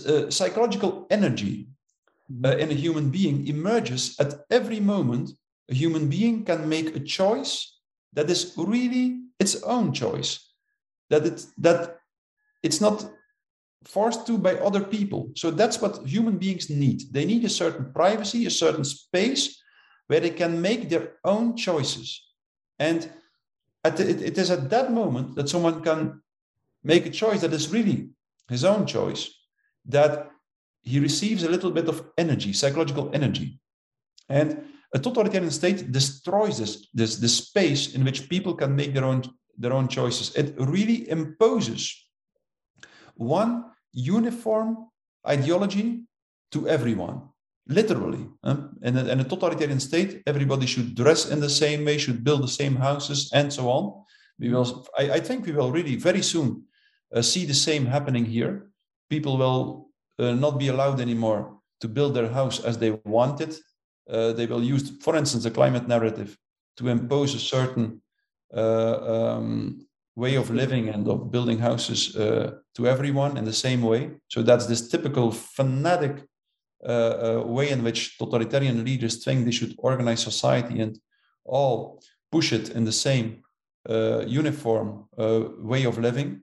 [0.07, 1.69] uh, psychological energy
[2.45, 5.31] uh, in a human being emerges at every moment.
[5.69, 7.79] A human being can make a choice
[8.13, 10.53] that is really its own choice.
[11.11, 11.99] That it that
[12.63, 13.11] it's not
[13.85, 15.31] forced to by other people.
[15.35, 17.03] So that's what human beings need.
[17.13, 19.61] They need a certain privacy, a certain space
[20.09, 22.23] where they can make their own choices.
[22.79, 23.11] And
[23.85, 26.23] the, it, it is at that moment that someone can
[26.83, 28.11] make a choice that is really
[28.49, 29.31] his own choice,
[29.87, 30.31] that
[30.83, 33.59] he receives a little bit of energy, psychological energy.
[34.29, 34.65] And
[34.95, 39.23] a totalitarian state destroys this, this, this space in which people can make their own,
[39.59, 40.35] their own choices.
[40.37, 41.95] It really imposes
[43.15, 44.89] one uniform
[45.27, 46.05] ideology
[46.53, 47.23] to everyone,
[47.69, 48.27] literally.
[48.43, 52.23] Um, in, a, in a totalitarian state, everybody should dress in the same way, should
[52.25, 54.05] build the same houses, and so on.
[54.39, 56.65] We will, I, I think we will really very soon
[57.15, 58.71] uh, see the same happening here.
[59.11, 59.89] People will
[60.19, 63.59] uh, not be allowed anymore to build their house as they want it.
[64.09, 66.37] Uh, they will use, for instance, the climate narrative
[66.77, 68.01] to impose a certain
[68.55, 73.83] uh, um, way of living and of building houses uh, to everyone in the same
[73.83, 74.11] way.
[74.29, 76.25] So that's this typical fanatic
[76.87, 80.99] uh, uh, way in which totalitarian leaders think they should organize society and
[81.45, 83.43] all push it in the same
[83.89, 86.43] uh, uniform uh, way of living.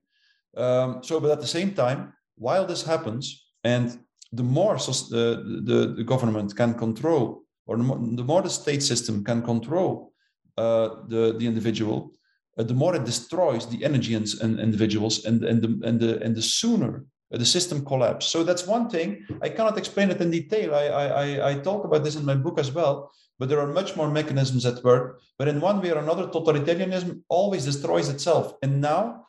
[0.55, 3.99] Um, so, but at the same time, while this happens, and
[4.31, 8.83] the more the, the, the, government can control, or the more, the more the state
[8.83, 10.13] system can control
[10.57, 12.11] uh, the, the individual,
[12.57, 16.21] uh, the more it destroys the energy in, in individuals and, and, the, and, the,
[16.21, 17.05] and the sooner
[17.37, 18.27] the system collapse.
[18.27, 19.25] So that's one thing.
[19.41, 20.75] I cannot explain it in detail.
[20.75, 23.95] I, I, I talk about this in my book as well, but there are much
[23.95, 25.21] more mechanisms at work.
[25.39, 28.53] But in one way or another, totalitarianism always destroys itself.
[28.61, 29.27] And now,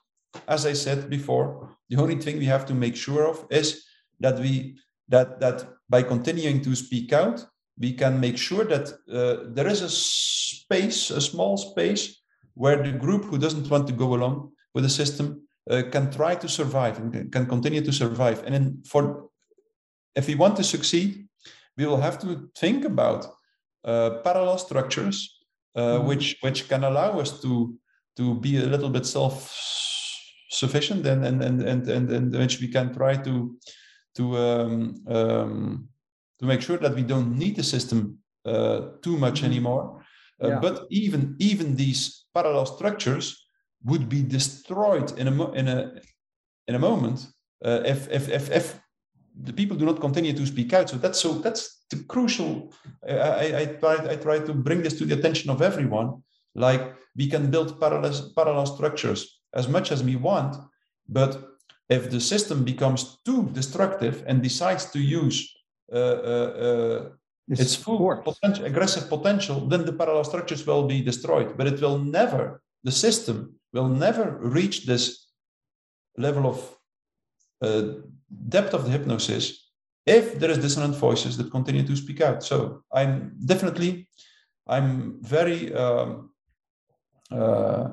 [0.49, 3.85] as I said before, the only thing we have to make sure of is
[4.21, 4.79] that we
[5.09, 7.45] that that by continuing to speak out,
[7.79, 12.21] we can make sure that uh, there is a space, a small space
[12.55, 16.35] where the group who doesn't want to go along with the system uh, can try
[16.35, 18.43] to survive and can continue to survive.
[18.45, 19.31] And then for
[20.15, 21.27] if we want to succeed,
[21.77, 23.27] we will have to think about
[23.85, 25.35] uh, parallel structures
[25.77, 26.07] uh, mm-hmm.
[26.07, 27.77] which which can allow us to
[28.17, 29.53] to be a little bit self
[30.51, 33.59] sufficient and and and and and, and which we can try to
[34.15, 35.89] to um, um,
[36.39, 39.47] to make sure that we don't need the system uh, too much mm-hmm.
[39.47, 40.05] anymore.
[40.43, 40.59] Uh, yeah.
[40.61, 43.44] But even even these parallel structures
[43.85, 46.01] would be destroyed in a in a
[46.69, 47.27] in a moment
[47.65, 48.81] uh, if, if if if
[49.43, 50.89] the people do not continue to speak out.
[50.89, 52.73] So that's so that's the crucial.
[53.07, 56.23] I I try I try to bring this to the attention of everyone.
[56.55, 60.57] Like we can build parallel parallel structures as much as we want,
[61.09, 61.55] but
[61.89, 65.37] if the system becomes too destructive and decides to use
[65.93, 67.09] uh, uh, uh
[67.49, 71.59] its, its full potential, aggressive potential, then the parallel structures will be destroyed.
[71.59, 75.27] But it will never, the system will never reach this
[76.17, 76.59] level of
[77.61, 77.83] uh,
[78.49, 79.45] depth of the hypnosis
[80.07, 82.43] if there is dissonant voices that continue to speak out.
[82.43, 84.09] So I'm definitely,
[84.67, 86.31] I'm very um,
[87.31, 87.89] uh,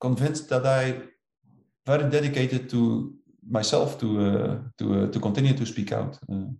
[0.00, 1.00] convinced that I
[1.86, 3.14] very dedicated to
[3.48, 6.18] myself to uh, to uh, to continue to speak out.
[6.30, 6.50] Uh,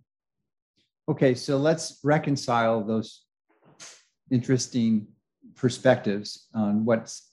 [1.09, 3.23] Okay, so let's reconcile those
[4.29, 5.07] interesting
[5.55, 7.31] perspectives on what's,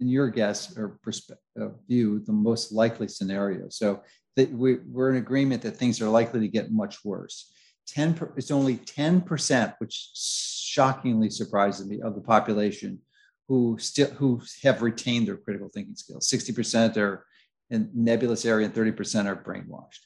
[0.00, 3.68] in your guess or perspective view, the most likely scenario.
[3.68, 4.02] So
[4.36, 7.52] that we, we're in agreement that things are likely to get much worse.
[7.88, 13.00] 10, it's only 10%, which shockingly surprises me, of the population
[13.48, 16.30] who still who have retained their critical thinking skills.
[16.30, 17.24] 60% are
[17.70, 20.00] in nebulous area and 30% are brainwashed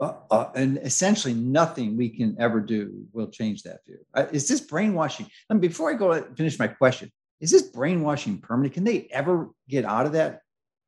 [0.00, 3.98] uh, uh, and essentially nothing we can ever do will change that view.
[4.14, 5.26] Uh, is this brainwashing?
[5.50, 7.10] And before I go finish my question,
[7.40, 8.74] is this brainwashing permanent?
[8.74, 10.42] Can they ever get out of that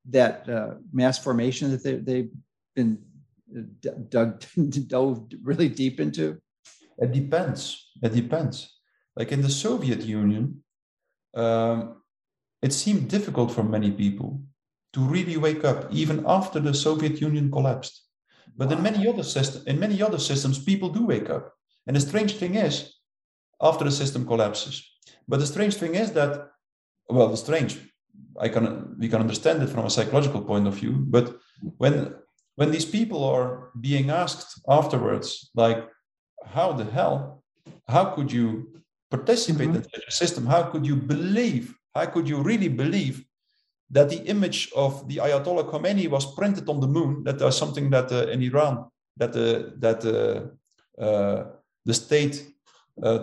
[0.08, 2.30] that uh, mass formation that they, they've
[2.74, 2.98] been
[4.08, 4.44] dug
[4.88, 6.40] dove really deep into?
[6.98, 7.90] It depends.
[8.02, 8.78] It depends.
[9.16, 10.62] Like in the Soviet Union,
[11.34, 11.96] um,
[12.62, 14.42] it seemed difficult for many people
[14.92, 18.02] to really wake up even after the Soviet Union collapsed.
[18.56, 18.76] But wow.
[18.76, 21.52] in many other systems, in many other systems, people do wake up.
[21.86, 22.94] And the strange thing is,
[23.60, 24.89] after the system collapses.
[25.28, 26.50] But the strange thing is that,
[27.08, 27.78] well, the strange,
[28.38, 30.92] I can we can understand it from a psychological point of view.
[30.92, 31.36] But
[31.78, 32.14] when
[32.56, 35.88] when these people are being asked afterwards, like,
[36.44, 37.42] how the hell,
[37.88, 39.76] how could you participate mm-hmm.
[39.76, 40.46] in such a system?
[40.46, 41.74] How could you believe?
[41.94, 43.24] How could you really believe
[43.90, 47.24] that the image of the Ayatollah Khomeini was printed on the moon?
[47.24, 48.86] That there's something that uh, in Iran
[49.16, 51.44] that uh, that uh, uh
[51.84, 52.36] the state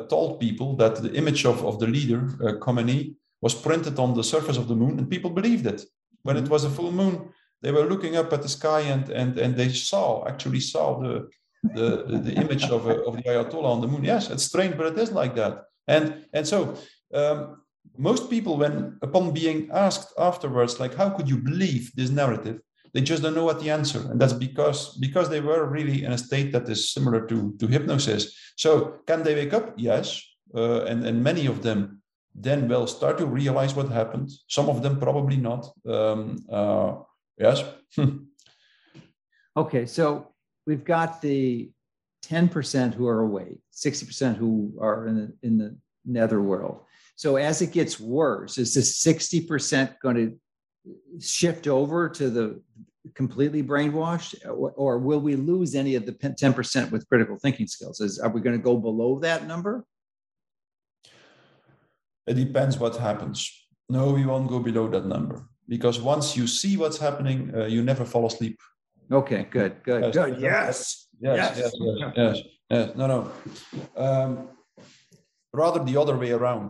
[0.10, 4.24] told people that the image of, of the leader uh, Khomeini was printed on the
[4.24, 5.84] surface of the moon, and people believed it.
[6.24, 6.46] When mm-hmm.
[6.46, 7.30] it was a full moon,
[7.62, 11.28] they were looking up at the sky and and and they saw actually saw the
[11.64, 14.04] the, the image of, of the Ayatollah on the moon.
[14.04, 15.64] Yes, it's strange, but it is like that.
[15.88, 16.76] And, and so
[17.14, 17.62] um,
[17.98, 22.60] most people, when upon being asked afterwards, like, how could you believe this narrative?
[22.94, 24.00] They just don't know what the answer.
[24.12, 27.68] And that's because, because they were really in a state that is similar to, to
[27.68, 28.36] hypnosis.
[28.56, 29.74] So can they wake up?
[29.78, 30.22] Yes.
[30.56, 32.02] Uh, and, and many of them
[32.34, 34.30] then will start to realize what happened.
[34.48, 35.68] Some of them probably not.
[35.86, 36.96] Um, uh,
[37.38, 37.64] yes.
[39.58, 39.86] okay.
[39.86, 40.34] So
[40.66, 41.72] we've got the
[42.26, 46.82] 10% who are awake, 60% who are in the, in the netherworld.
[47.16, 50.40] So as it gets worse, is this 60% going to
[51.20, 52.62] shift over to the
[53.18, 58.00] completely brainwashed, or, or will we lose any of the 10% with critical thinking skills?
[58.00, 59.84] Is, are we going to go below that number?
[62.28, 63.38] It depends what happens.
[63.90, 65.38] No, we won't go below that number
[65.68, 68.60] because once you see what's happening, uh, you never fall asleep.
[69.12, 70.14] Okay, good, good, yes.
[70.14, 70.34] good.
[70.40, 71.08] Yes.
[71.20, 72.38] Yes, yes, yes, yes,
[72.70, 72.96] yes.
[72.96, 73.22] No, no.
[74.06, 74.50] Um,
[75.54, 76.70] rather the other way around.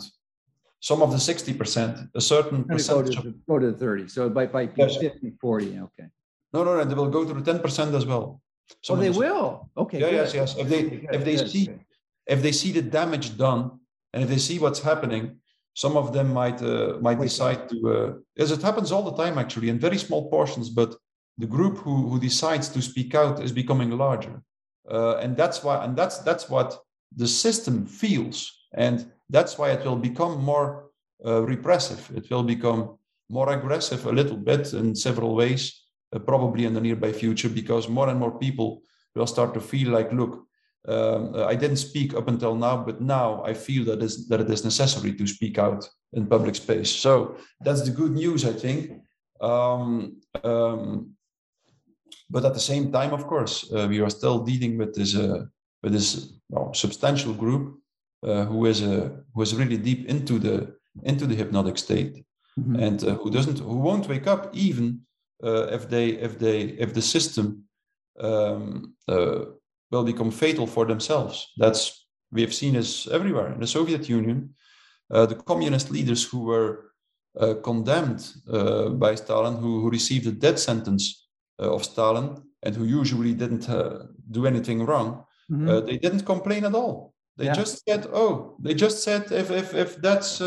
[0.80, 3.16] Some of the 60%, a certain percentage.
[3.16, 4.08] Go to, of, go to the 30.
[4.08, 4.95] So by, by yes.
[4.95, 6.08] 50, 40, okay.
[6.54, 8.41] No, no, no, they will go to the 10% as well.
[8.82, 9.70] Some oh, they will.
[9.78, 10.00] Okay.
[10.00, 10.56] Yeah, yes, yes.
[10.58, 11.80] If they okay, if they good, see good.
[12.28, 13.80] if they see the damage done
[14.14, 15.38] and if they see what's happening,
[15.74, 19.16] some of them might uh, might Wait, decide to uh, as it happens all the
[19.24, 20.95] time actually in very small portions, but
[21.38, 24.41] the group who, who decides to speak out is becoming larger.
[24.89, 26.80] Uh, and that's why, and that's that's what
[27.16, 30.89] the system feels, and that's why it will become more
[31.26, 32.10] uh, repressive.
[32.16, 32.98] It will become
[33.30, 35.84] more aggressive a little bit in several ways,
[36.14, 38.82] uh, probably in the nearby future, because more and more people
[39.16, 40.47] will start to feel like, look,
[40.88, 44.49] um, I didn't speak up until now, but now I feel that is that it
[44.49, 46.89] is necessary to speak out in public space.
[46.89, 49.01] So that's the good news, I think.
[49.41, 51.12] Um, um,
[52.30, 55.45] but at the same time, of course, uh, we are still dealing with this uh,
[55.84, 57.80] with this well, substantial group
[58.24, 62.26] uh, who is uh, who is really deep into the into the hypnotic state,
[62.58, 62.76] mm-hmm.
[62.76, 65.01] and uh, who doesn't who won't wake up even
[65.44, 67.64] uh, if they if they if the system
[68.20, 71.48] um, will become fatal for themselves.
[71.58, 74.56] That's we have seen this everywhere in the Soviet Union.
[75.10, 76.92] the communist leaders who were
[77.64, 78.24] condemned
[79.00, 81.28] by Stalin, who, who received a death sentence
[81.60, 85.70] uh, of Stalin and who usually didn't uh, do anything wrong, mm-hmm.
[85.70, 87.14] Uh, they didn't complain at all.
[87.38, 87.54] They yeah.
[87.54, 90.42] just said, "Oh, they just said if if if that's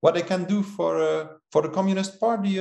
[0.00, 0.94] what I can do for
[1.52, 2.58] for the Communist Party,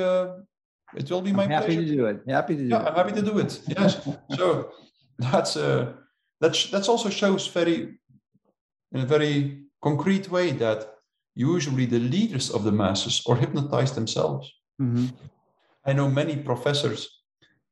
[0.96, 1.82] it will be my I'm happy pleasure.
[1.82, 2.22] to do it.
[2.28, 2.88] Happy to do yeah, it.
[2.88, 3.62] I'm happy to do it.
[3.68, 4.08] Yes.
[4.36, 4.72] so
[5.18, 5.94] that's uh,
[6.42, 8.00] that's that's also shows very
[8.92, 10.96] in a very concrete way that
[11.36, 14.52] usually the leaders of the masses are hypnotized themselves.
[14.82, 15.08] Mm-hmm.
[15.86, 17.08] I know many professors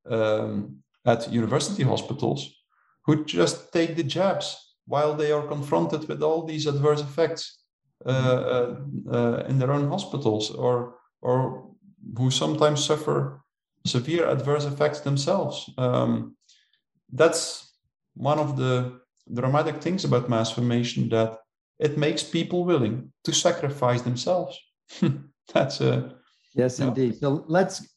[0.09, 2.49] um, at university hospitals
[3.05, 7.63] who just take the jabs while they are confronted with all these adverse effects
[8.05, 8.75] uh, uh,
[9.11, 11.66] uh, in their own hospitals or or
[12.15, 13.41] who sometimes suffer
[13.85, 15.69] severe adverse effects themselves.
[15.77, 16.35] Um,
[17.11, 17.73] that's
[18.15, 18.99] one of the
[19.33, 21.39] dramatic things about mass formation that
[21.79, 24.59] it makes people willing to sacrifice themselves.
[25.53, 26.15] that's a
[26.53, 27.17] yes, indeed.
[27.19, 27.87] So let's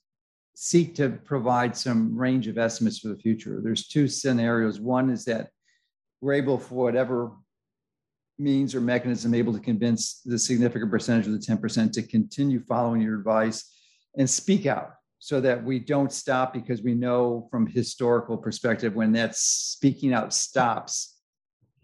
[0.55, 3.61] seek to provide some range of estimates for the future.
[3.63, 4.81] There's two scenarios.
[4.81, 5.49] One is that
[6.21, 7.33] we're able, for whatever
[8.39, 13.01] means or mechanism, able to convince the significant percentage of the 10% to continue following
[13.01, 13.73] your advice
[14.17, 19.13] and speak out so that we don't stop because we know from historical perspective when
[19.13, 21.19] that speaking out stops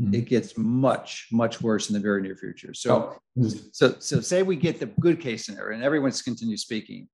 [0.00, 0.14] mm-hmm.
[0.14, 3.48] it gets much much worse in the very near future so oh.
[3.72, 7.08] so so say we get the good case scenario and everyone's continue speaking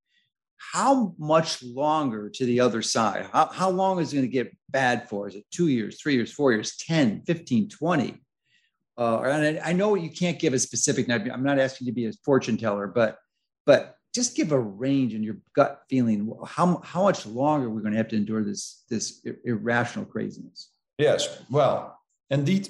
[0.70, 3.26] how much longer to the other side?
[3.32, 5.28] How, how long is it going to get bad for?
[5.28, 8.22] Is it two years, three years, four years, 10, 15, 20?
[8.96, 11.94] Uh, and I, I know you can't give a specific, I'm not asking you to
[11.94, 13.18] be a fortune teller, but,
[13.66, 16.32] but just give a range in your gut feeling.
[16.46, 20.70] How, how much longer are we going to have to endure this, this irrational craziness?
[20.98, 21.98] Yes, well,
[22.30, 22.68] indeed,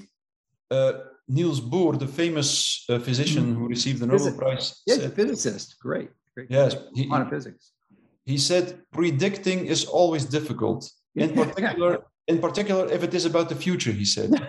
[0.71, 0.93] uh,
[1.29, 3.55] Niels Bohr, the famous uh, physician mm-hmm.
[3.55, 4.83] who received the Nobel Prize.
[4.87, 5.77] Yes, said, physicist.
[5.81, 6.11] Great.
[6.35, 6.51] great.
[6.51, 6.77] Yes.
[6.95, 7.73] He, quantum physics.
[8.25, 10.91] He said, predicting is always difficult.
[11.17, 14.31] In particular, in particular, if it is about the future, he said.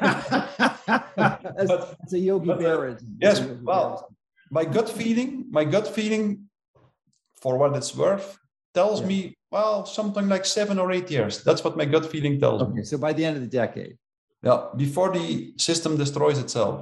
[1.16, 4.16] but, it's a Yogi but, uh, Yes, well,
[4.52, 6.50] my gut feeling, my gut feeling,
[7.44, 8.28] for what it's worth,
[8.74, 9.08] tells yeah.
[9.12, 9.20] me,
[9.52, 11.44] well, something like seven or eight years.
[11.44, 12.80] That's what my gut feeling tells okay, me.
[12.80, 13.98] Okay, so by the end of the decade.
[14.42, 16.76] Yeah, before the system destroys itself.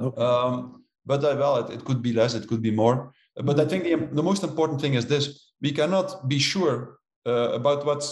[0.00, 0.22] Okay.
[0.22, 3.12] Um, but uh, well, it, it, could be less, it could be more.
[3.48, 5.24] But I think the, the most important thing is this:
[5.60, 8.02] we cannot be sure uh, about what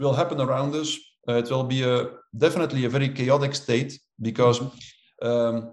[0.00, 0.98] will happen around us.
[1.28, 1.96] Uh, it will be a
[2.36, 3.90] definitely a very chaotic state
[4.20, 4.60] because
[5.28, 5.72] um,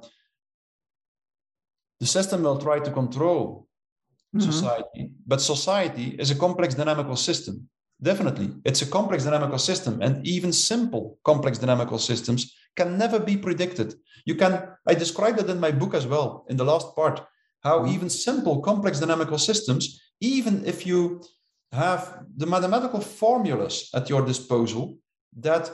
[2.00, 3.69] the system will try to control
[4.36, 4.52] mm-hmm.
[4.52, 7.70] society, but society is a complex dynamical system.
[8.02, 8.52] Definitely.
[8.64, 13.96] It's a complex dynamical system, and even simple complex dynamical systems can never be predicted.
[14.26, 17.22] You can, I described it in my book as well, in the last part,
[17.62, 17.94] how mm-hmm.
[17.94, 21.22] even simple complex dynamical systems, even if you
[21.74, 24.98] have the mathematical formulas at your disposal
[25.38, 25.70] that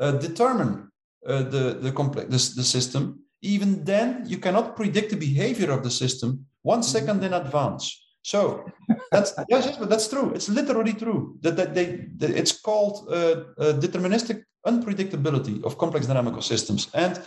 [0.00, 0.90] uh, determine
[1.26, 5.82] uh, the, the, complex, the, the system, even then you cannot predict the behavior of
[5.82, 7.24] the system one mm-hmm.
[7.26, 7.84] in advance.
[8.22, 8.64] So
[9.12, 10.32] that's yes, yes, but that's true.
[10.34, 11.86] It's literally true that, that they
[12.16, 13.14] that it's called uh,
[13.58, 17.20] uh, deterministic unpredictability of complex dynamical systems, and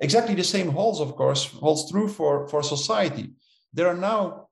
[0.00, 3.26] exactly the same holds, of course, holds true for for society.
[3.74, 4.48] There are now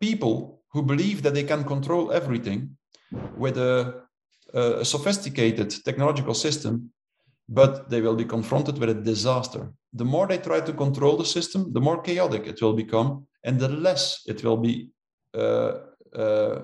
[0.00, 2.76] people who believe that they can control everything
[3.36, 4.02] with a,
[4.52, 6.90] a sophisticated technological system,
[7.48, 9.72] but they will be confronted with a disaster.
[9.94, 13.58] The more they try to control the system, the more chaotic it will become, and
[13.58, 14.90] the less it will be
[15.34, 15.78] uh,
[16.14, 16.62] uh,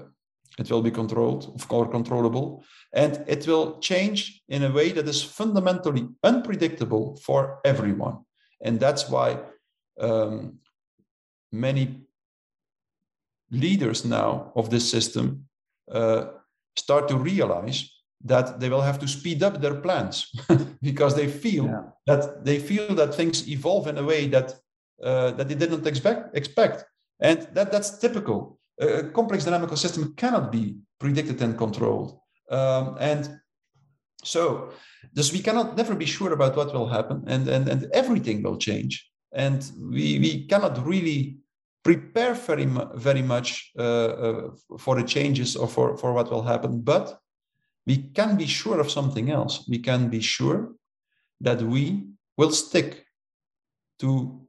[0.58, 2.64] it will be controlled or controllable.
[2.92, 8.18] And it will change in a way that is fundamentally unpredictable for everyone.
[8.60, 9.38] And that's why
[10.00, 10.58] um,
[11.52, 12.02] many
[13.50, 15.46] leaders now of this system
[15.90, 16.26] uh,
[16.76, 17.90] start to realize
[18.24, 20.30] that they will have to speed up their plans
[20.82, 21.82] because they feel yeah.
[22.06, 24.54] that they feel that things evolve in a way that
[25.02, 26.84] uh, that they didn't expect expect
[27.20, 32.18] and that that's typical a complex dynamical system cannot be predicted and controlled.
[32.50, 33.40] Um, and
[34.24, 34.70] so,
[35.12, 38.56] thus we cannot never be sure about what will happen, and, and, and everything will
[38.56, 39.08] change.
[39.32, 41.38] And we, we cannot really
[41.82, 46.80] prepare very, very much uh, uh, for the changes or for, for what will happen.
[46.80, 47.18] But
[47.86, 49.66] we can be sure of something else.
[49.68, 50.72] We can be sure
[51.40, 52.06] that we
[52.36, 53.04] will stick
[53.98, 54.46] to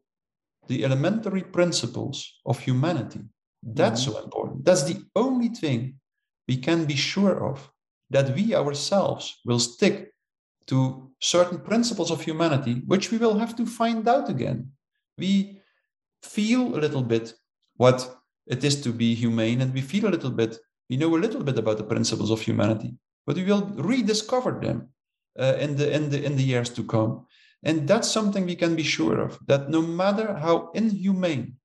[0.67, 3.21] the elementary principles of humanity
[3.63, 4.13] that's mm-hmm.
[4.13, 4.65] so important.
[4.65, 5.95] That's the only thing
[6.47, 7.71] we can be sure of
[8.09, 10.11] that we ourselves will stick
[10.67, 14.71] to certain principles of humanity, which we will have to find out again.
[15.17, 15.61] We
[16.23, 17.33] feel a little bit
[17.77, 18.17] what
[18.47, 20.57] it is to be humane, and we feel a little bit,
[20.89, 22.93] we know a little bit about the principles of humanity,
[23.25, 24.89] but we will rediscover them
[25.39, 27.25] uh, in, the, in, the, in the years to come.
[27.63, 31.57] And that's something we can be sure of that no matter how inhumane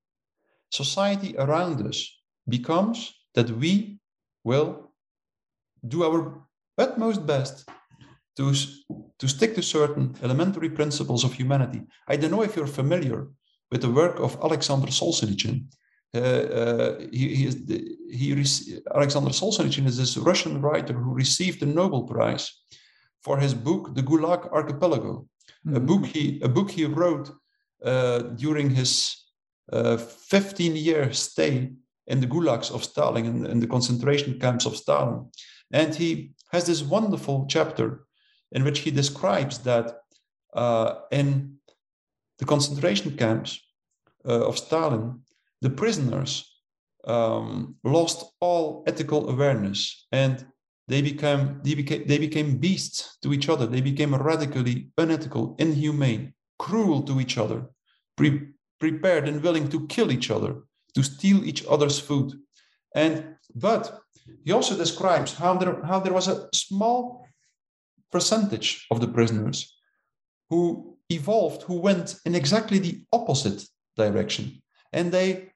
[0.71, 1.99] society around us
[2.47, 3.99] becomes that we
[4.43, 4.91] will
[5.87, 6.43] do our
[6.77, 7.67] utmost best
[8.35, 8.53] to,
[9.17, 11.81] to stick to certain elementary principles of humanity.
[12.07, 13.27] I don't know if you're familiar
[13.71, 15.65] with the work of Alexander Solzhenitsyn.
[16.15, 18.31] Uh, uh, he, he, is the, he
[18.95, 22.49] Alexander Solzhenitsyn is this Russian writer who received the Nobel Prize
[23.21, 25.27] for his book, The Gulag Archipelago,
[25.65, 25.75] mm-hmm.
[25.75, 27.29] a book he a book he wrote
[27.83, 29.15] uh, during his
[29.71, 31.71] uh, 15 year stay
[32.07, 35.29] in the gulags of Stalin, in, in, the concentration camps of Stalin.
[35.71, 38.07] And he has this wonderful chapter
[38.53, 39.99] in which he describes that
[40.53, 41.57] uh, in
[42.39, 43.59] the concentration camps
[44.25, 45.21] uh, of Stalin,
[45.61, 46.61] the prisoners
[47.05, 50.45] um, lost all ethical awareness and
[50.87, 53.65] they became, they, became, they became beasts to each other.
[53.65, 57.65] They became radically unethical, inhumane, cruel to each other,
[58.15, 60.63] pre- prepared and willing to kill each other,
[60.95, 62.33] to steal each other's food.
[62.95, 63.99] And but
[64.43, 67.25] he also describes how there, how there was a small
[68.11, 69.77] percentage of the prisoners
[70.49, 73.63] who evolved, who went in exactly the opposite
[73.97, 74.61] direction.
[74.93, 75.51] And they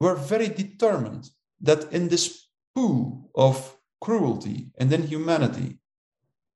[0.00, 1.30] were very determined
[1.60, 5.78] that in this pool of cruelty and inhumanity,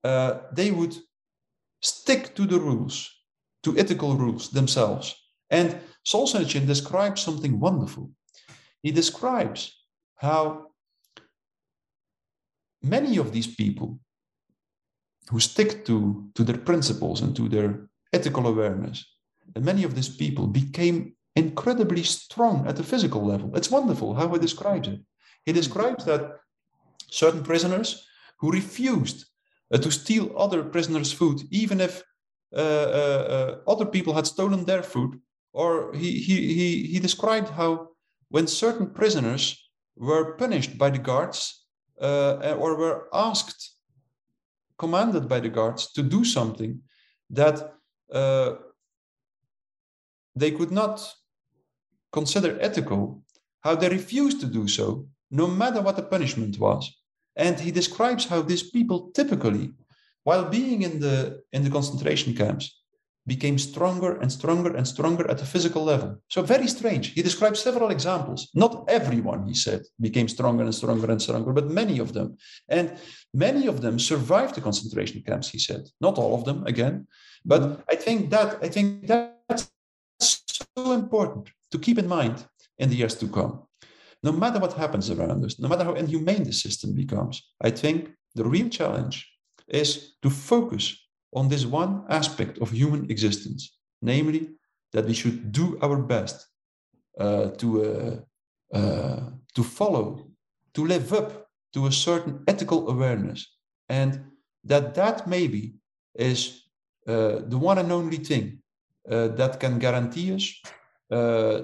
[0.03, 0.97] uh, they would
[1.81, 3.11] stick to the rules,
[3.63, 5.15] to ethical rules themselves.
[5.51, 8.11] And Solzhenitsyn describes something wonderful.
[8.83, 9.73] He describes
[10.17, 10.73] how
[12.83, 13.99] many of these people
[15.31, 19.05] who stick to, to their principles and to their ethical awareness,
[19.55, 23.55] and many of these people became incredibly strong at the physical level.
[23.57, 25.01] It's wonderful how he describes it.
[25.45, 26.41] He describes that
[27.11, 28.07] certain prisoners
[28.39, 29.27] who refused
[29.73, 32.03] uh, to steal other prisoners' food, even if
[32.57, 33.27] uh, uh,
[33.67, 35.21] uh other people had stolen their food,
[35.53, 37.89] or he, he, he, he described how
[38.29, 41.67] when certain prisoners were punished by the guards
[42.01, 43.73] uh, or were asked,
[44.79, 46.81] commanded by the guards to do something
[47.31, 47.75] that
[48.13, 48.55] uh,
[50.37, 50.97] they could not
[52.13, 53.23] consider ethical,
[53.63, 56.83] how they refused to do so, no matter what the punishment was.
[57.37, 59.73] And he describes how these people typically,
[60.23, 62.81] while being in the, in the concentration camps,
[63.27, 66.17] became stronger and stronger and stronger at the physical level.
[66.29, 67.13] So very strange.
[67.13, 68.51] He describes several examples.
[68.55, 72.37] Not everyone, he said, became stronger and stronger and stronger, but many of them.
[72.69, 72.99] And
[73.33, 75.89] many of them survived the concentration camps, he said.
[76.01, 77.07] Not all of them, again.
[77.45, 77.85] But.
[77.91, 79.34] I think that I think that's
[80.21, 82.47] so important to keep in mind
[82.79, 83.63] in the years to come.
[84.23, 88.11] No matter what happens around us, no matter how inhumane the system becomes, I think
[88.35, 89.31] the real challenge
[89.69, 90.97] is to focus
[91.35, 94.51] on this one aspect of human existence, namely
[94.93, 96.47] that we should do our best
[97.19, 100.31] uh, to, uh, uh, to follow,
[100.75, 103.57] to live up to a certain ethical awareness,
[103.89, 104.25] and
[104.65, 105.75] that that maybe
[106.15, 106.63] is
[107.07, 108.63] uh, the one and only thing
[109.09, 110.63] that can guarantee us
[111.11, 111.63] uh,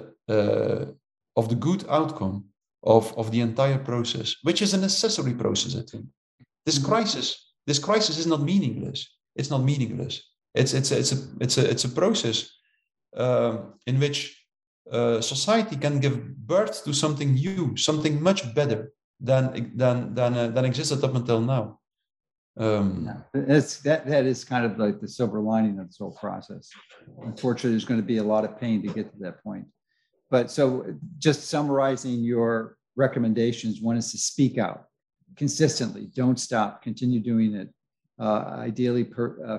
[1.36, 2.44] of the good outcome
[2.82, 6.06] of, of the entire process, which is a necessary process, I think.
[6.66, 6.92] This mm-hmm.
[6.92, 10.22] crisis, this crisis is not meaningless it's not meaningless.
[10.54, 12.50] It's it's it's a it's a it's a process
[13.16, 14.44] um, in which
[14.90, 20.48] uh, society can give birth to something new, something much better than than than uh,
[20.48, 21.79] than existed up until now.
[22.60, 26.68] Um, That's that that is kind of like the silver lining of this whole process.
[27.22, 29.64] Unfortunately, there's going to be a lot of pain to get to that point.
[30.30, 34.84] But so, just summarizing your recommendations, one is to speak out
[35.36, 36.10] consistently.
[36.14, 36.82] Don't stop.
[36.82, 37.68] Continue doing it
[38.20, 39.10] uh, ideally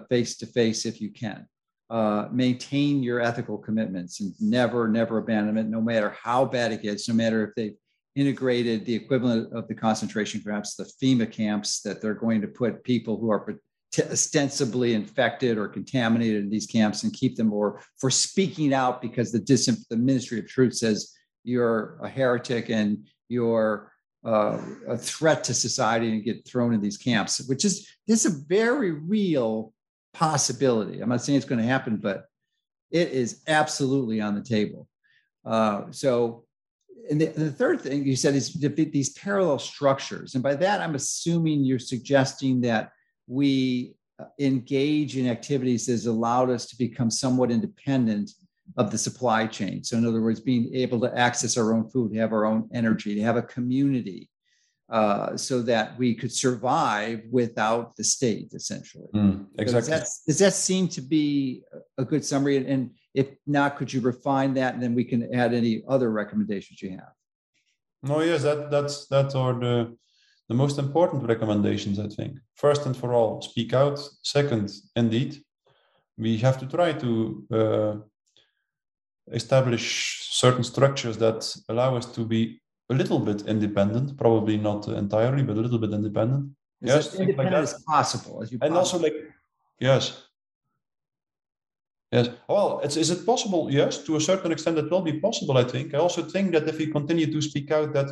[0.10, 1.48] face to face if you can.
[1.90, 6.82] Uh, maintain your ethical commitments and never, never abandon it, no matter how bad it
[6.82, 7.76] gets, no matter if they've
[8.16, 12.84] integrated the equivalent of the concentration camps, the FEMA camps, that they're going to put
[12.84, 13.60] people who are
[14.00, 19.32] ostensibly infected or contaminated in these camps and keep them or for speaking out because
[19.32, 21.14] the, dis- the ministry of truth says
[21.44, 23.92] you're a heretic and you're
[24.26, 28.34] uh, a threat to society and get thrown in these camps, which is this is
[28.34, 29.74] a very real
[30.14, 31.02] possibility.
[31.02, 32.26] I'm not saying it's going to happen, but
[32.92, 34.88] it is absolutely on the table.
[35.46, 36.46] Uh, so,
[37.10, 40.96] and the, the, third thing you said is these parallel structures, and by that I'm
[40.96, 42.92] assuming you're suggesting that
[43.28, 48.32] we uh, engage in activities that has allowed us to become somewhat independent
[48.78, 49.84] of the supply chain.
[49.84, 53.16] So, in other words, being able to access our own food, have our own energy,
[53.16, 54.30] to have a community,
[54.92, 59.08] uh, so that we could survive without the state, essentially.
[59.16, 59.80] Mm, exactly.
[59.80, 61.64] Does that, does that, seem to be
[61.98, 62.58] a good summary?
[62.58, 66.82] And if not, could you refine that, and then we can add any other recommendations
[66.82, 67.14] you have?
[68.04, 69.96] No, yes, that that's that are the
[70.48, 72.00] the most important recommendations.
[72.00, 74.00] I think first and for all, speak out.
[74.24, 75.44] Second, indeed,
[76.18, 77.96] we have to try to uh,
[79.32, 82.60] establish certain structures that allow us to be
[82.90, 86.52] a little bit independent, probably not entirely, but a little bit independent.
[86.84, 89.14] As yes, independent like as possible, as you and also like
[89.80, 90.24] yes,
[92.12, 92.30] yes.
[92.48, 93.72] Well, it's, is it possible?
[93.72, 95.58] Yes, to a certain extent, it will be possible.
[95.58, 95.94] I think.
[95.94, 98.10] I also think that if we continue to speak out, that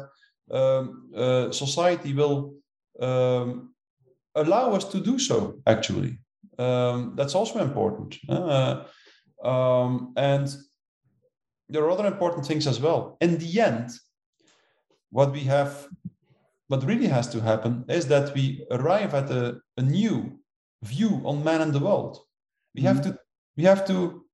[0.51, 2.55] um, uh, society will
[2.99, 3.73] um,
[4.35, 5.61] allow us to do so.
[5.65, 6.19] Actually,
[6.57, 8.17] um, that's also important.
[8.27, 8.83] Uh,
[9.43, 10.47] um, and
[11.69, 13.17] there are other important things as well.
[13.21, 13.91] In the end,
[15.11, 15.87] what we have,
[16.67, 20.39] what really has to happen is that we arrive at a, a new
[20.83, 22.19] view on man and the world.
[22.75, 22.87] We mm-hmm.
[22.87, 23.19] have to,
[23.57, 24.25] we have to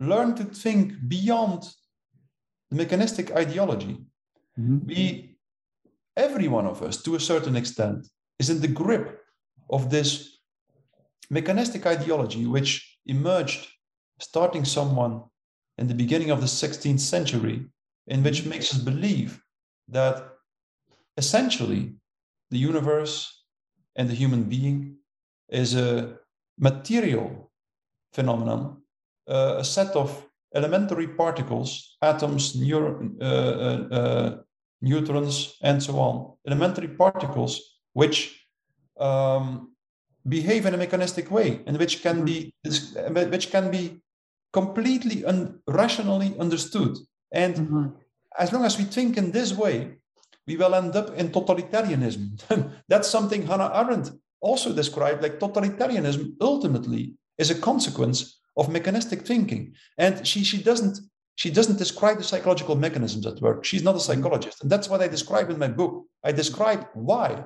[0.00, 1.62] learn to think beyond
[2.70, 3.98] the mechanistic ideology.
[4.58, 4.86] Mm-hmm.
[4.86, 5.36] We,
[6.16, 8.08] every one of us, to a certain extent,
[8.38, 9.20] is in the grip
[9.70, 10.38] of this
[11.30, 13.68] mechanistic ideology which emerged
[14.20, 15.22] starting someone
[15.76, 17.66] in the beginning of the 16th century
[18.06, 19.40] in which makes us believe
[19.88, 20.28] that
[21.16, 21.94] essentially
[22.50, 23.44] the universe
[23.96, 24.96] and the human being
[25.48, 26.16] is a
[26.58, 27.50] material
[28.12, 28.82] phenomenon,
[29.28, 34.36] uh, a set of elementary particles, atoms, neur- uh, uh, uh,
[34.80, 38.46] neutrons, and so on, elementary particles which
[38.98, 39.72] um,
[40.28, 44.00] behave in a mechanistic way and which can be which can be
[44.52, 46.96] completely un- rationally understood.
[47.32, 47.86] And mm-hmm.
[48.38, 49.98] as long as we think in this way,
[50.46, 52.40] we will end up in totalitarianism.
[52.88, 54.10] That's something Hannah Arendt
[54.40, 59.74] also described like totalitarianism ultimately is a consequence of mechanistic thinking.
[59.96, 60.98] And she, she doesn't
[61.38, 63.64] she doesn't describe the psychological mechanisms at work.
[63.64, 64.12] She's not a mm-hmm.
[64.12, 64.60] psychologist.
[64.60, 66.04] And that's what I describe in my book.
[66.24, 67.44] I describe why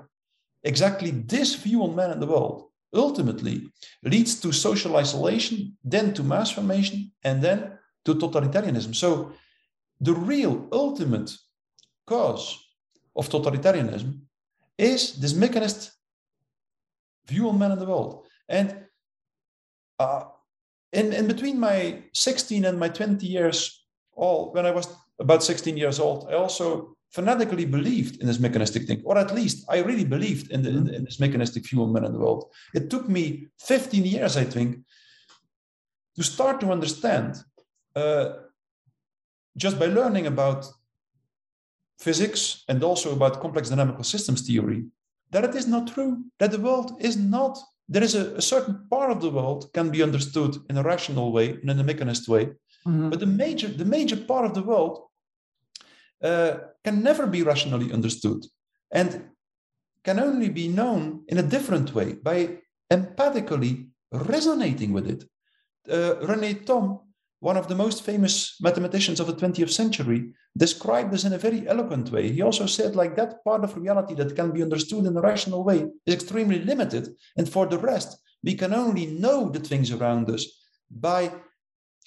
[0.64, 3.70] exactly this view on man and the world ultimately
[4.02, 8.94] leads to social isolation, then to mass formation, and then to totalitarianism.
[8.96, 9.32] So
[10.00, 11.30] the real ultimate
[12.06, 12.58] cause
[13.14, 14.20] of totalitarianism
[14.78, 15.90] is this mechanist
[17.26, 18.26] view on man and the world.
[18.48, 18.84] And
[19.98, 20.24] uh,
[20.92, 23.84] in, in between my 16 and my 20 years
[24.14, 24.88] old, when I was
[25.18, 29.66] about 16 years old, I also fanatically believed in this mechanistic thing, or at least
[29.68, 32.50] I really believed in, the, in, in this mechanistic view of man and the world.
[32.74, 34.78] It took me 15 years, I think,
[36.16, 37.36] to start to understand
[37.94, 38.30] uh,
[39.56, 40.66] just by learning about
[41.98, 44.84] physics and also about complex dynamical systems theory
[45.32, 48.86] that it is not true, that the world is not, there is a, a certain
[48.88, 52.28] part of the world can be understood in a rational way and in a mechanist
[52.28, 52.46] way.
[52.86, 53.10] Mm-hmm.
[53.10, 55.04] But the major, the major part of the world
[56.22, 58.44] uh, can never be rationally understood
[58.92, 59.30] and
[60.04, 62.58] can only be known in a different way by
[62.90, 65.24] empathically resonating with it.
[65.90, 67.00] Uh, Rene Thom,
[67.42, 71.66] one of the most famous mathematicians of the 20th century, described this in a very
[71.66, 72.30] eloquent way.
[72.30, 75.64] He also said, like, that part of reality that can be understood in a rational
[75.64, 77.08] way is extremely limited.
[77.36, 80.46] And for the rest, we can only know the things around us
[80.88, 81.32] by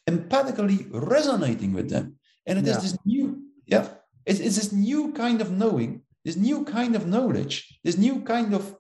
[0.10, 2.16] empathically resonating with them.
[2.45, 2.78] And it yeah.
[2.78, 3.90] is this new, yeah,
[4.26, 8.53] it's, it's this new kind of knowing, this new kind of knowledge, this new kind
[8.53, 8.78] of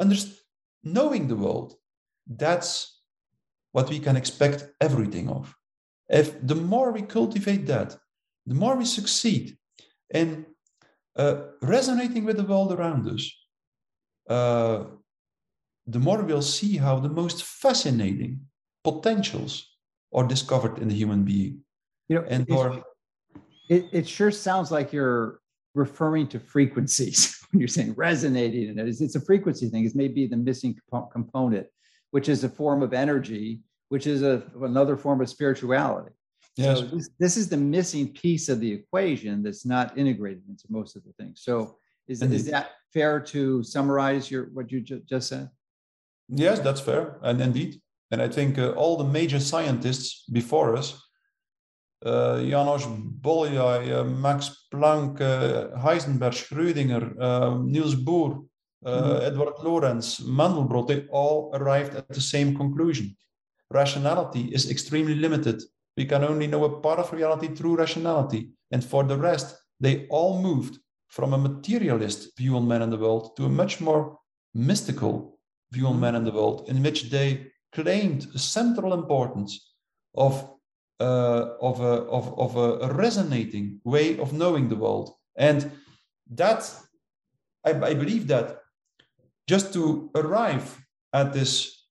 [0.00, 0.16] under,
[0.82, 1.76] knowing the world.
[2.26, 2.97] That's
[3.72, 5.54] what we can expect everything of.
[6.08, 7.96] If the more we cultivate that,
[8.46, 9.56] the more we succeed
[10.12, 10.46] in
[11.16, 13.30] uh, resonating with the world around us,
[14.28, 14.84] uh,
[15.86, 18.40] the more we'll see how the most fascinating
[18.84, 19.66] potentials
[20.14, 21.60] are discovered in the human being.
[22.08, 22.82] You know, and or
[23.68, 25.40] it, it sure sounds like you're
[25.74, 29.84] referring to frequencies when you're saying resonating and it's, it's a frequency thing.
[29.84, 30.78] It's maybe the missing
[31.12, 31.66] component,
[32.10, 36.12] which is a form of energy, which is a, another form of spirituality.
[36.56, 36.78] Yes.
[36.78, 40.96] So this, this is the missing piece of the equation that's not integrated into most
[40.96, 41.40] of the things.
[41.42, 41.76] So
[42.08, 45.50] is, is that fair to summarize your what you ju- just said?
[46.28, 47.80] Yes, that's fair, and indeed,
[48.10, 51.00] and I think uh, all the major scientists before us
[52.04, 58.46] uh, Janos Bolyai, uh, Max Planck, uh, Heisenberg, Schrödinger, Niels Bohr,
[58.84, 59.26] mm-hmm.
[59.26, 63.16] Edward Lorenz, Mandelbrot, they all arrived at the same conclusion.
[63.70, 65.62] Rationality is extremely limited.
[65.96, 68.50] We can only know a part of reality through rationality.
[68.70, 70.78] And for the rest, they all moved
[71.08, 74.18] from a materialist view on man and the world to a much more
[74.54, 75.38] mystical
[75.72, 79.74] view on man and the world, in which they claimed a central importance
[80.14, 80.50] of
[81.00, 85.14] uh, of, a, of, of a resonating way of knowing the world.
[85.36, 85.70] And
[86.30, 86.68] that,
[87.64, 88.58] I, I believe that
[89.48, 90.78] just to arrive
[91.12, 91.86] at this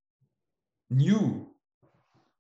[0.89, 1.47] new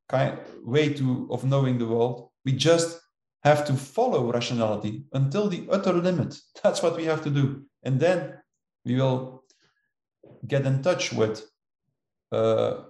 [0.07, 3.01] kind way to of knowing the world, we just
[3.43, 6.39] have to follow rationality until the utter limit.
[6.63, 8.35] That's what we have to do, and then
[8.85, 9.43] we will
[10.47, 11.43] get in touch with
[12.31, 12.83] uh,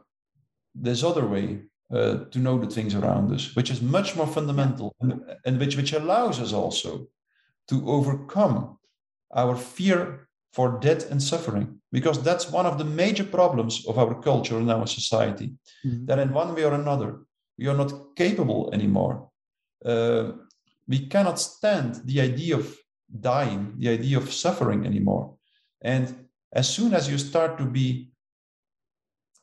[0.76, 4.96] this other way uh, to know the things around us, which is much more fundamental
[5.00, 7.08] and, and which, which allows us also
[7.70, 8.78] to overcome
[9.34, 14.16] our fear for death and suffering, because that's one of the major problems of our
[14.22, 15.54] culture and our society.
[15.86, 16.06] Mm-hmm.
[16.06, 17.20] That in one way or another,
[17.58, 19.30] we are not capable anymore.
[19.86, 20.32] Uh,
[20.88, 22.76] we cannot stand the idea of
[23.20, 25.36] dying, the idea of suffering anymore.
[25.82, 28.12] And as soon as you start to be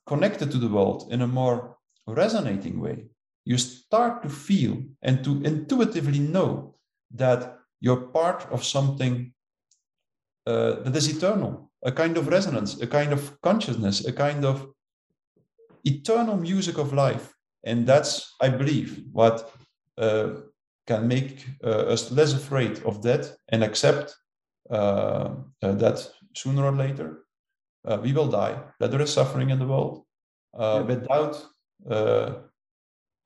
[0.07, 1.77] connected to the world in a more
[2.07, 3.07] resonating way,
[3.45, 6.77] you start to feel and to intuitively know
[7.11, 9.34] that you're part of something
[10.47, 14.69] uh, that is eternal, a kind of resonance, a kind of consciousness, a kind of
[15.85, 17.35] eternal music of life.
[17.65, 19.51] And that's, I believe, what
[19.97, 20.31] uh,
[20.87, 24.15] can make uh, us less afraid of death and accept
[24.71, 25.31] uh,
[25.62, 27.25] uh, that sooner or later
[27.87, 30.05] uh, we will die, that there is suffering in the world,
[30.59, 31.47] uh, without,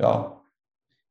[0.01, 0.31] yeah.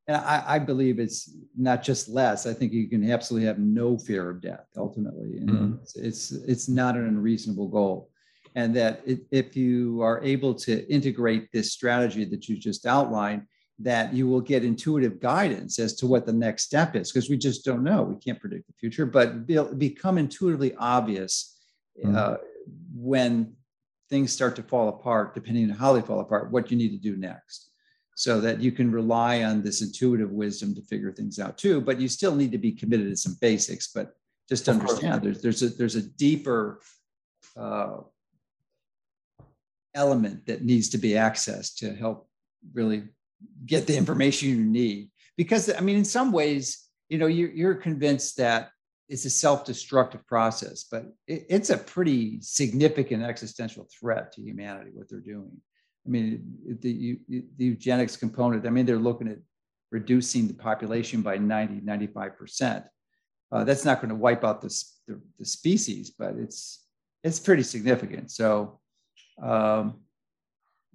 [0.08, 2.46] And I, I, believe it's not just less.
[2.46, 5.74] I think you can absolutely have no fear of death ultimately, and mm-hmm.
[5.82, 8.10] it's, it's it's not an unreasonable goal.
[8.56, 13.44] And that it, if you are able to integrate this strategy that you just outlined,
[13.80, 17.38] that you will get intuitive guidance as to what the next step is because we
[17.38, 19.46] just don't know we can't predict the future but
[19.78, 21.60] become intuitively obvious
[22.04, 22.16] mm-hmm.
[22.16, 22.36] uh,
[22.96, 23.54] when
[24.10, 26.98] things start to fall apart depending on how they fall apart what you need to
[26.98, 27.70] do next
[28.20, 32.00] so that you can rely on this intuitive wisdom to figure things out too but
[32.00, 34.14] you still need to be committed to some basics but
[34.50, 36.80] just to understand there's there's a there's a deeper
[37.56, 37.98] uh,
[39.98, 42.30] element that needs to be accessed to help
[42.74, 43.04] really
[43.66, 45.10] get the information you need.
[45.36, 48.70] Because I mean, in some ways, you know, you're, you're convinced that
[49.10, 55.10] it's a self-destructive process, but it, it's a pretty significant existential threat to humanity what
[55.10, 55.62] they're doing.
[56.08, 56.42] I mean,
[56.82, 58.66] the, the eugenics component.
[58.66, 59.40] I mean, they're looking at
[59.92, 62.86] reducing the population by 90, 95 percent.
[63.52, 66.86] Uh, that's not going to wipe out the, the, the, species, but it's
[67.24, 68.32] it's pretty significant.
[68.32, 68.80] So
[69.42, 70.02] um,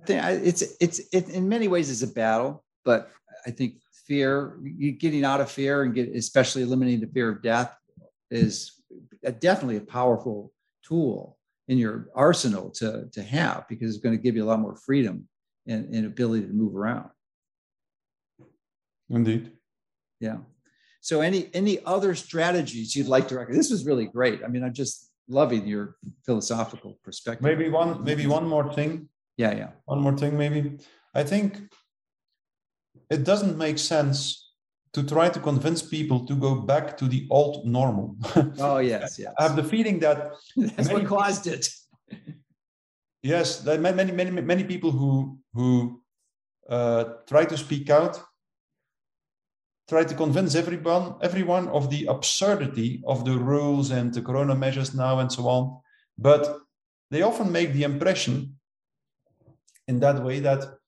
[0.06, 3.10] it's it's it, in many ways is a battle, but
[3.46, 3.76] I think
[4.06, 4.58] fear,
[4.98, 7.74] getting out of fear and get especially eliminating the fear of death
[8.30, 8.82] is
[9.40, 10.52] definitely a powerful
[10.84, 11.38] tool
[11.72, 14.76] in your arsenal to to have because it's going to give you a lot more
[14.76, 15.28] freedom
[15.66, 17.08] and, and ability to move around.
[19.08, 19.52] Indeed.
[20.20, 20.38] Yeah.
[21.00, 23.58] So any any other strategies you'd like to recommend?
[23.58, 24.44] This was really great.
[24.44, 25.96] I mean, I'm just loving your
[26.26, 27.42] philosophical perspective.
[27.42, 30.78] Maybe one maybe one more thing yeah yeah one more thing maybe
[31.14, 31.58] i think
[33.10, 34.41] it doesn't make sense
[34.92, 38.16] to try to convince people to go back to the old normal.
[38.58, 39.32] Oh yes yes.
[39.38, 41.68] i have the feeling that that's what caused it
[43.22, 46.00] yes are many many many people who who
[46.68, 48.20] uh, try to speak out
[49.88, 54.94] try to convince everyone everyone of the absurdity of the rules and the corona measures
[54.94, 55.80] now and so on
[56.18, 56.58] but
[57.10, 58.56] they often make the impression
[59.88, 60.78] in that way that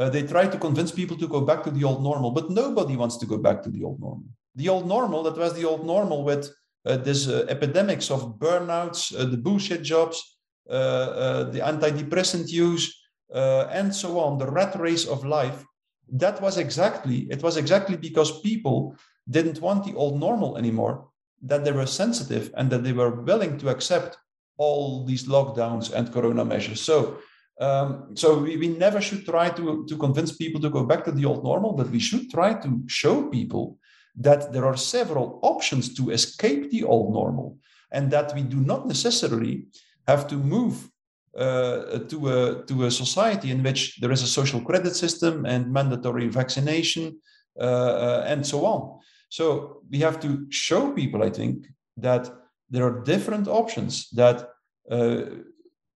[0.00, 2.96] uh, they try to convince people to go back to the old normal, but nobody
[2.96, 4.24] wants to go back to the old normal.
[4.56, 6.50] The old normal, that was the old normal with
[6.86, 10.38] uh, this uh, epidemics of burnouts, uh, the bullshit jobs,
[10.70, 12.84] uh, uh, the antidepressant use,
[13.32, 15.64] and so on, the rat race of life.
[16.08, 18.96] That was exactly, it was exactly because people
[19.28, 21.08] didn't want the old normal anymore,
[21.42, 24.18] that they were sensitive and that they were willing to accept
[24.56, 26.80] all these lockdowns and corona measures.
[26.80, 27.18] So
[27.60, 31.12] um, so we, we never should try to, to convince people to go back to
[31.12, 33.78] the old normal, but we should try to show people
[34.16, 37.58] that there are several options to escape the old normal
[37.92, 39.66] and that we do not necessarily
[40.08, 40.90] have to move
[41.36, 45.72] uh, to, a, to a society in which there is a social credit system and
[45.72, 47.20] mandatory vaccination
[47.58, 48.98] uh, uh, and so on.
[49.28, 51.66] So we have to show people, I think,
[51.98, 52.30] that
[52.70, 54.48] there are different options, that
[54.90, 55.22] uh,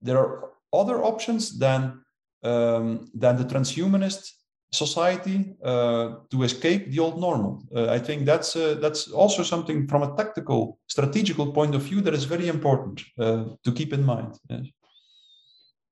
[0.02, 2.04] there are other options than
[2.42, 4.30] um, than the transhumanist
[4.74, 7.62] society uh, to escape the old normal.
[7.74, 12.00] Uh, I think that's uh, that's also something from a tactical, strategical point of view
[12.02, 14.34] that is very important uh, to keep in mind.
[14.50, 14.66] Yes.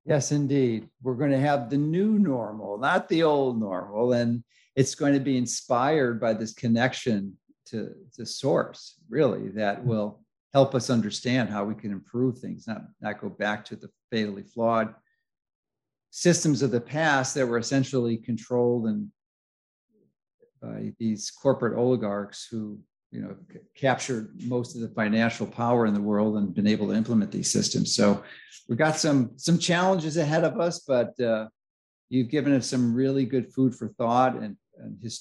[0.05, 0.89] yes, indeed.
[1.03, 4.43] We're going to have the new normal, not the old normal, and
[4.75, 10.22] it's going to be inspired by this connection to the source, really, that will
[10.53, 14.43] help us understand how we can improve things, not, not go back to the fatally
[14.43, 14.95] flawed
[16.11, 19.09] systems of the past that were essentially controlled and
[20.61, 22.79] by these corporate oligarchs who
[23.11, 23.35] you know
[23.75, 27.51] captured most of the financial power in the world and been able to implement these
[27.51, 27.97] systems.
[27.97, 28.23] So
[28.69, 31.49] we've got some some challenges ahead of us but uh,
[32.11, 35.13] you've given us some really good food for thought and, and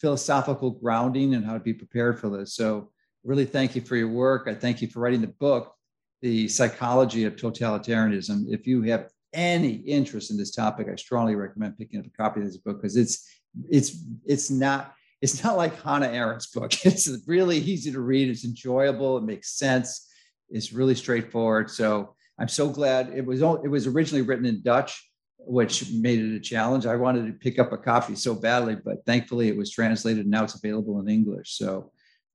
[0.00, 2.54] philosophical grounding and how to be prepared for this.
[2.54, 2.90] So
[3.28, 4.48] really thank you for your work.
[4.48, 5.74] I thank you for writing the book,
[6.22, 8.46] The Psychology of Totalitarianism.
[8.48, 12.40] If you have any interest in this topic, I strongly recommend picking up a copy
[12.40, 13.28] of this book because it's
[13.68, 16.72] it's it's not it's not like Hannah Arendt's book.
[16.86, 18.30] It's really easy to read.
[18.30, 19.18] It's enjoyable.
[19.18, 20.08] It makes sense.
[20.48, 21.70] It's really straightforward.
[21.70, 23.42] So I'm so glad it was.
[23.42, 25.06] It was originally written in Dutch,
[25.36, 26.86] which made it a challenge.
[26.86, 30.22] I wanted to pick up a copy so badly, but thankfully it was translated.
[30.22, 31.58] And now it's available in English.
[31.58, 31.92] So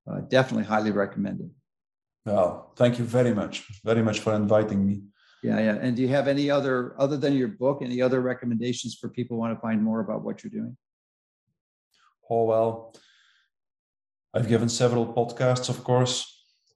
[0.09, 1.49] uh, definitely highly recommended.
[2.25, 5.01] Well, thank you very much, very much for inviting me.
[5.41, 5.75] Yeah, yeah.
[5.81, 9.35] And do you have any other, other than your book, any other recommendations for people
[9.35, 10.77] who want to find more about what you're doing?
[12.29, 12.95] Oh well,
[14.33, 16.25] I've given several podcasts, of course,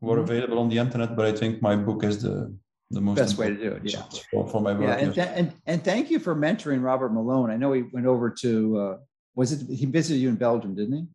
[0.01, 0.23] who are Mhm.
[0.23, 2.53] available on the internet, but I think my book is the
[2.89, 4.03] the most Best way to do it, yeah.
[4.31, 7.49] for, for my Yeah, and, th- and and thank you for mentoring Robert Malone.
[7.51, 8.97] I know he went over to uh,
[9.35, 11.05] was it he visited you in Belgium, didn't he?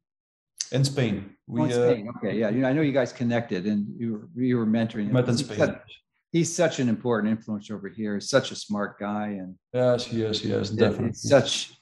[0.73, 2.49] In Spain, we oh, in uh, Okay, yeah.
[2.49, 5.12] You know, I know you guys connected, and you were you were mentoring him.
[5.12, 5.59] met in He's Spain.
[5.59, 5.99] such-
[6.32, 8.15] He's such an important influence over here.
[8.15, 11.12] He's such a smart guy, and Yes, yes, yes, it- definitely.
[11.12, 11.78] such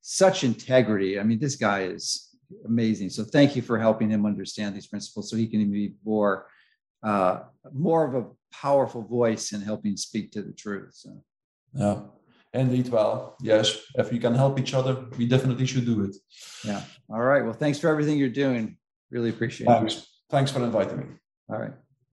[0.00, 1.20] such integrity.
[1.20, 2.30] I mean, this guy is
[2.66, 3.10] amazing.
[3.10, 6.46] So thank you for helping him understand these principles, so he can be more
[7.04, 10.90] uh, more of a powerful voice in helping speak to the truth.
[10.94, 11.22] So.
[11.74, 12.00] Yeah,
[12.54, 12.88] indeed.
[12.88, 16.16] Well, yes, if we can help each other, we definitely should do it.
[16.64, 16.82] Yeah.
[17.10, 17.44] All right.
[17.44, 18.76] Well, thanks for everything you're doing.
[19.10, 19.70] Really appreciate it.
[19.70, 20.06] Thanks.
[20.30, 21.04] Thanks for inviting me.
[21.50, 21.72] All right.